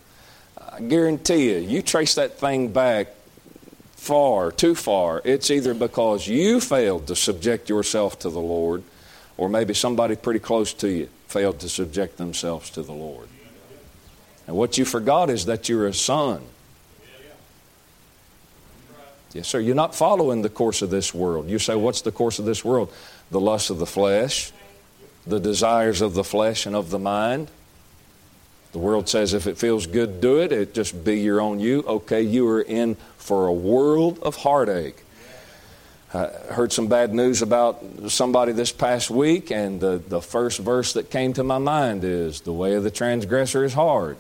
[0.60, 3.08] I guarantee you, you trace that thing back
[3.96, 5.22] far, too far.
[5.24, 8.84] It's either because you failed to subject yourself to the Lord,
[9.38, 13.28] or maybe somebody pretty close to you failed to subject themselves to the Lord.
[14.48, 16.42] And what you forgot is that you're a son.
[19.32, 19.60] Yes, sir.
[19.60, 21.48] You're not following the course of this world.
[21.48, 22.92] You say, What's the course of this world?
[23.30, 24.52] The lust of the flesh,
[25.28, 27.52] the desires of the flesh and of the mind.
[28.72, 30.52] The world says if it feels good, do it.
[30.52, 31.84] It just be your own you.
[31.84, 35.04] Okay, you are in for a world of heartache.
[36.12, 40.94] I heard some bad news about somebody this past week, and the, the first verse
[40.94, 44.18] that came to my mind is The way of the transgressor is hard.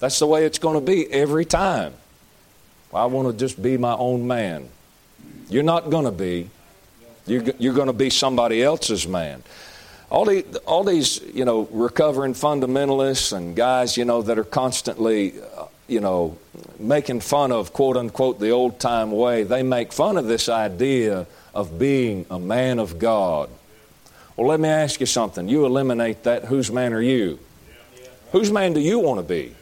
[0.00, 1.94] That's the way it's going to be every time.
[2.92, 4.68] I want to just be my own man.
[5.48, 6.50] You're not going to be.
[7.26, 9.44] You're, you're going to be somebody else's man.
[10.10, 15.34] All, the, all these, you know, recovering fundamentalists and guys, you know, that are constantly
[15.56, 16.36] uh, you know,
[16.78, 19.42] making fun of quote unquote the old time way.
[19.42, 23.48] They make fun of this idea of being a man of God.
[24.36, 25.48] Well, let me ask you something.
[25.48, 27.38] You eliminate that, whose man are you?
[28.32, 29.54] Whose man do you want to be?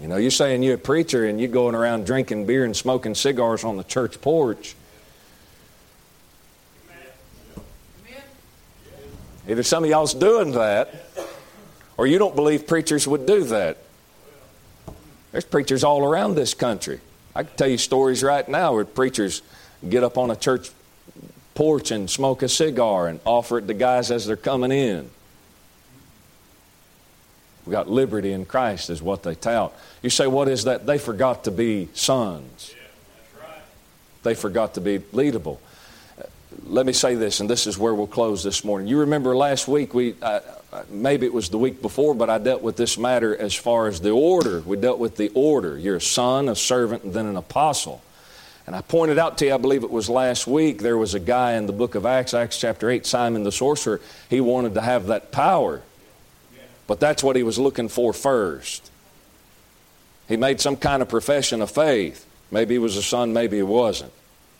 [0.00, 3.14] You know, you're saying you're a preacher and you're going around drinking beer and smoking
[3.14, 4.74] cigars on the church porch.
[9.48, 10.92] Either some of y'all's doing that,
[11.96, 13.78] or you don't believe preachers would do that.
[15.36, 16.98] There's preachers all around this country.
[17.34, 19.42] I can tell you stories right now where preachers
[19.86, 20.70] get up on a church
[21.54, 25.10] porch and smoke a cigar and offer it to guys as they're coming in.
[27.66, 29.74] We got liberty in Christ, is what they tout.
[30.00, 30.86] You say, what is that?
[30.86, 32.74] They forgot to be sons.
[34.22, 35.58] They forgot to be leadable.
[36.64, 38.88] Let me say this, and this is where we'll close this morning.
[38.88, 40.14] You remember last week we
[40.76, 43.86] Uh, maybe it was the week before, but I dealt with this matter as far
[43.86, 44.60] as the order.
[44.60, 45.78] We dealt with the order.
[45.78, 48.02] You're a son, a servant, and then an apostle.
[48.66, 51.20] And I pointed out to you, I believe it was last week, there was a
[51.20, 54.02] guy in the book of Acts, Acts chapter 8, Simon the sorcerer.
[54.28, 55.80] He wanted to have that power.
[56.86, 58.90] But that's what he was looking for first.
[60.28, 62.26] He made some kind of profession of faith.
[62.50, 64.12] Maybe he was a son, maybe he wasn't.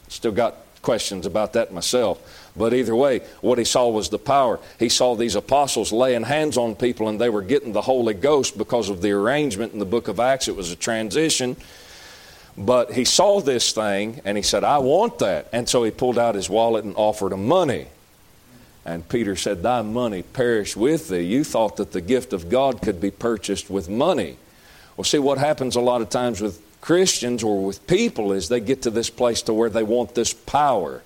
[0.08, 2.45] Still got questions about that myself.
[2.56, 4.58] But either way, what he saw was the power.
[4.78, 8.56] He saw these apostles laying hands on people and they were getting the Holy Ghost
[8.56, 10.48] because of the arrangement in the book of Acts.
[10.48, 11.56] It was a transition.
[12.56, 15.48] But he saw this thing and he said, I want that.
[15.52, 17.88] And so he pulled out his wallet and offered him money.
[18.86, 21.22] And Peter said, Thy money perish with thee.
[21.22, 24.38] You thought that the gift of God could be purchased with money.
[24.96, 28.60] Well, see, what happens a lot of times with Christians or with people is they
[28.60, 31.02] get to this place to where they want this power.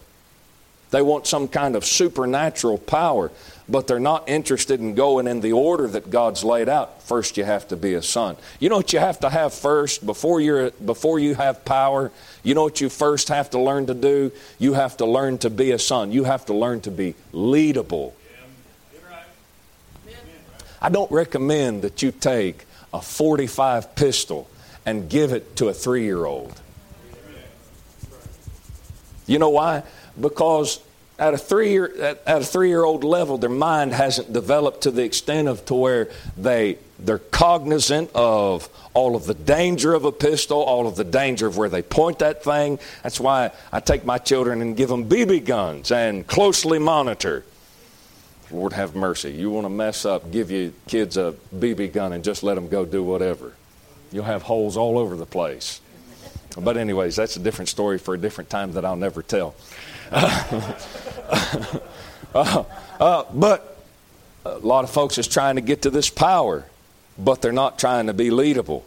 [0.90, 3.30] They want some kind of supernatural power,
[3.68, 7.02] but they're not interested in going in the order that God's laid out.
[7.04, 8.36] First, you have to be a son.
[8.58, 12.10] You know what you have to have first before you're before you have power.
[12.42, 14.32] You know what you first have to learn to do.
[14.58, 16.10] You have to learn to be a son.
[16.10, 18.12] You have to learn to be leadable.
[20.82, 24.48] I don't recommend that you take a 45 pistol
[24.86, 26.60] and give it to a three year old.
[29.26, 29.84] You know why?
[30.18, 30.80] Because
[31.18, 34.82] at a three year at, at a three year old level, their mind hasn't developed
[34.82, 40.04] to the extent of to where they they're cognizant of all of the danger of
[40.04, 42.78] a pistol, all of the danger of where they point that thing.
[43.02, 47.44] That's why I take my children and give them BB guns and closely monitor.
[48.50, 49.30] Lord have mercy.
[49.30, 52.68] You want to mess up, give your kids a BB gun and just let them
[52.68, 53.54] go do whatever.
[54.12, 55.80] You'll have holes all over the place.
[56.58, 59.54] But, anyways, that's a different story for a different time that I'll never tell.
[60.10, 60.78] Uh,
[63.00, 63.78] uh, but
[64.44, 66.64] a lot of folks is trying to get to this power,
[67.18, 68.82] but they're not trying to be leadable.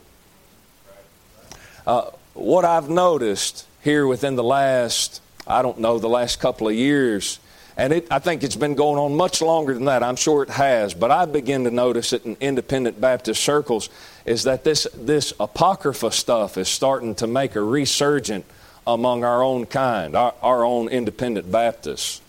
[1.85, 6.73] Uh, what I've noticed here within the last, I don't know, the last couple of
[6.73, 7.39] years.
[7.75, 10.03] And it, I think it's been going on much longer than that.
[10.03, 10.93] I'm sure it has.
[10.93, 13.89] But I begin to notice it in independent Baptist circles
[14.25, 18.45] is that this, this Apocrypha stuff is starting to make a resurgent
[18.85, 22.21] among our own kind, our, our own independent Baptists.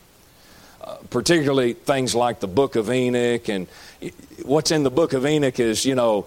[0.85, 3.49] Uh, particularly things like the book of Enoch.
[3.49, 3.67] And
[4.45, 6.27] what's in the book of Enoch is, you know,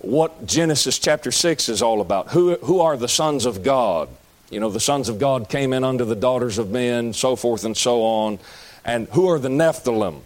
[0.00, 2.28] what Genesis chapter 6 is all about.
[2.28, 4.08] Who, who are the sons of God?
[4.50, 7.64] You know, the sons of God came in unto the daughters of men, so forth
[7.64, 8.38] and so on.
[8.86, 10.20] And who are the Nephilim?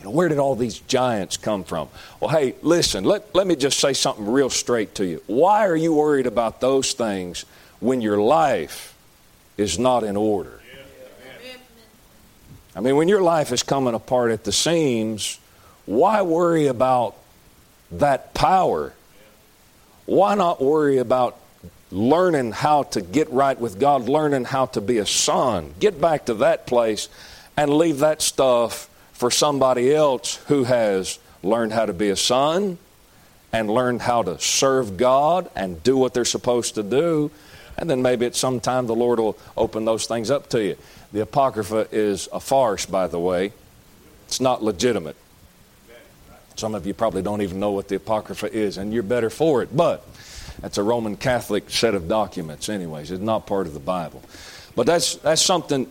[0.00, 1.88] You know, where did all these giants come from?
[2.18, 5.22] Well, hey, listen, let, let me just say something real straight to you.
[5.28, 7.44] Why are you worried about those things
[7.82, 8.96] when your life
[9.58, 10.60] is not in order?
[12.74, 15.38] I mean, when your life is coming apart at the seams,
[15.84, 17.16] why worry about
[17.90, 18.94] that power?
[20.06, 21.38] Why not worry about
[21.90, 25.74] learning how to get right with God, learning how to be a son?
[25.78, 27.08] Get back to that place
[27.56, 32.78] and leave that stuff for somebody else who has learned how to be a son
[33.52, 37.30] and learned how to serve God and do what they're supposed to do.
[37.78, 40.76] And then maybe at some time the Lord will open those things up to you.
[41.12, 43.52] The Apocrypha is a farce, by the way.
[44.26, 45.16] It's not legitimate.
[46.56, 49.62] Some of you probably don't even know what the Apocrypha is, and you're better for
[49.62, 49.74] it.
[49.74, 50.06] But
[50.60, 53.10] that's a Roman Catholic set of documents, anyways.
[53.10, 54.22] It's not part of the Bible.
[54.76, 55.90] But that's, that's something,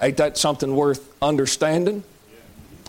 [0.00, 2.02] ain't that something worth understanding?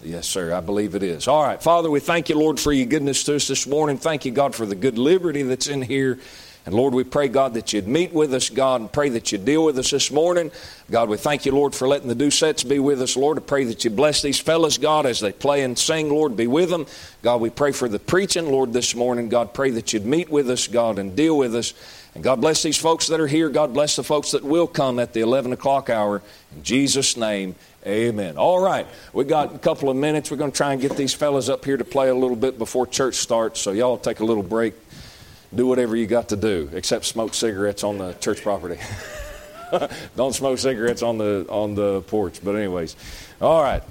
[0.03, 1.27] Yes, sir, I believe it is.
[1.27, 3.97] All right, Father, we thank you, Lord, for your goodness to us this morning.
[3.97, 6.19] Thank you, God, for the good liberty that's in here.
[6.67, 9.45] And Lord, we pray, God, that you'd meet with us, God, and pray that you'd
[9.45, 10.51] deal with us this morning.
[10.91, 13.37] God, we thank you, Lord, for letting the Doucettes be with us, Lord.
[13.37, 16.45] I pray that you bless these fellas, God, as they play and sing, Lord, be
[16.45, 16.85] with them.
[17.21, 19.29] God, we pray for the preaching, Lord, this morning.
[19.29, 21.73] God, pray that you'd meet with us, God, and deal with us.
[22.15, 23.47] And God bless these folks that are here.
[23.47, 26.21] God bless the folks that will come at the 11 o'clock hour.
[26.53, 27.55] In Jesus' name,
[27.85, 28.35] amen.
[28.37, 30.31] All right, we got a couple of minutes.
[30.31, 32.57] We're going to try and get these fellas up here to play a little bit
[32.57, 33.61] before church starts.
[33.61, 34.73] So y'all take a little break
[35.53, 38.79] do whatever you got to do, except smoke cigarettes on the church property.
[40.15, 42.39] Don't smoke cigarettes on the on the porch.
[42.43, 42.95] But anyways,
[43.41, 43.83] all right.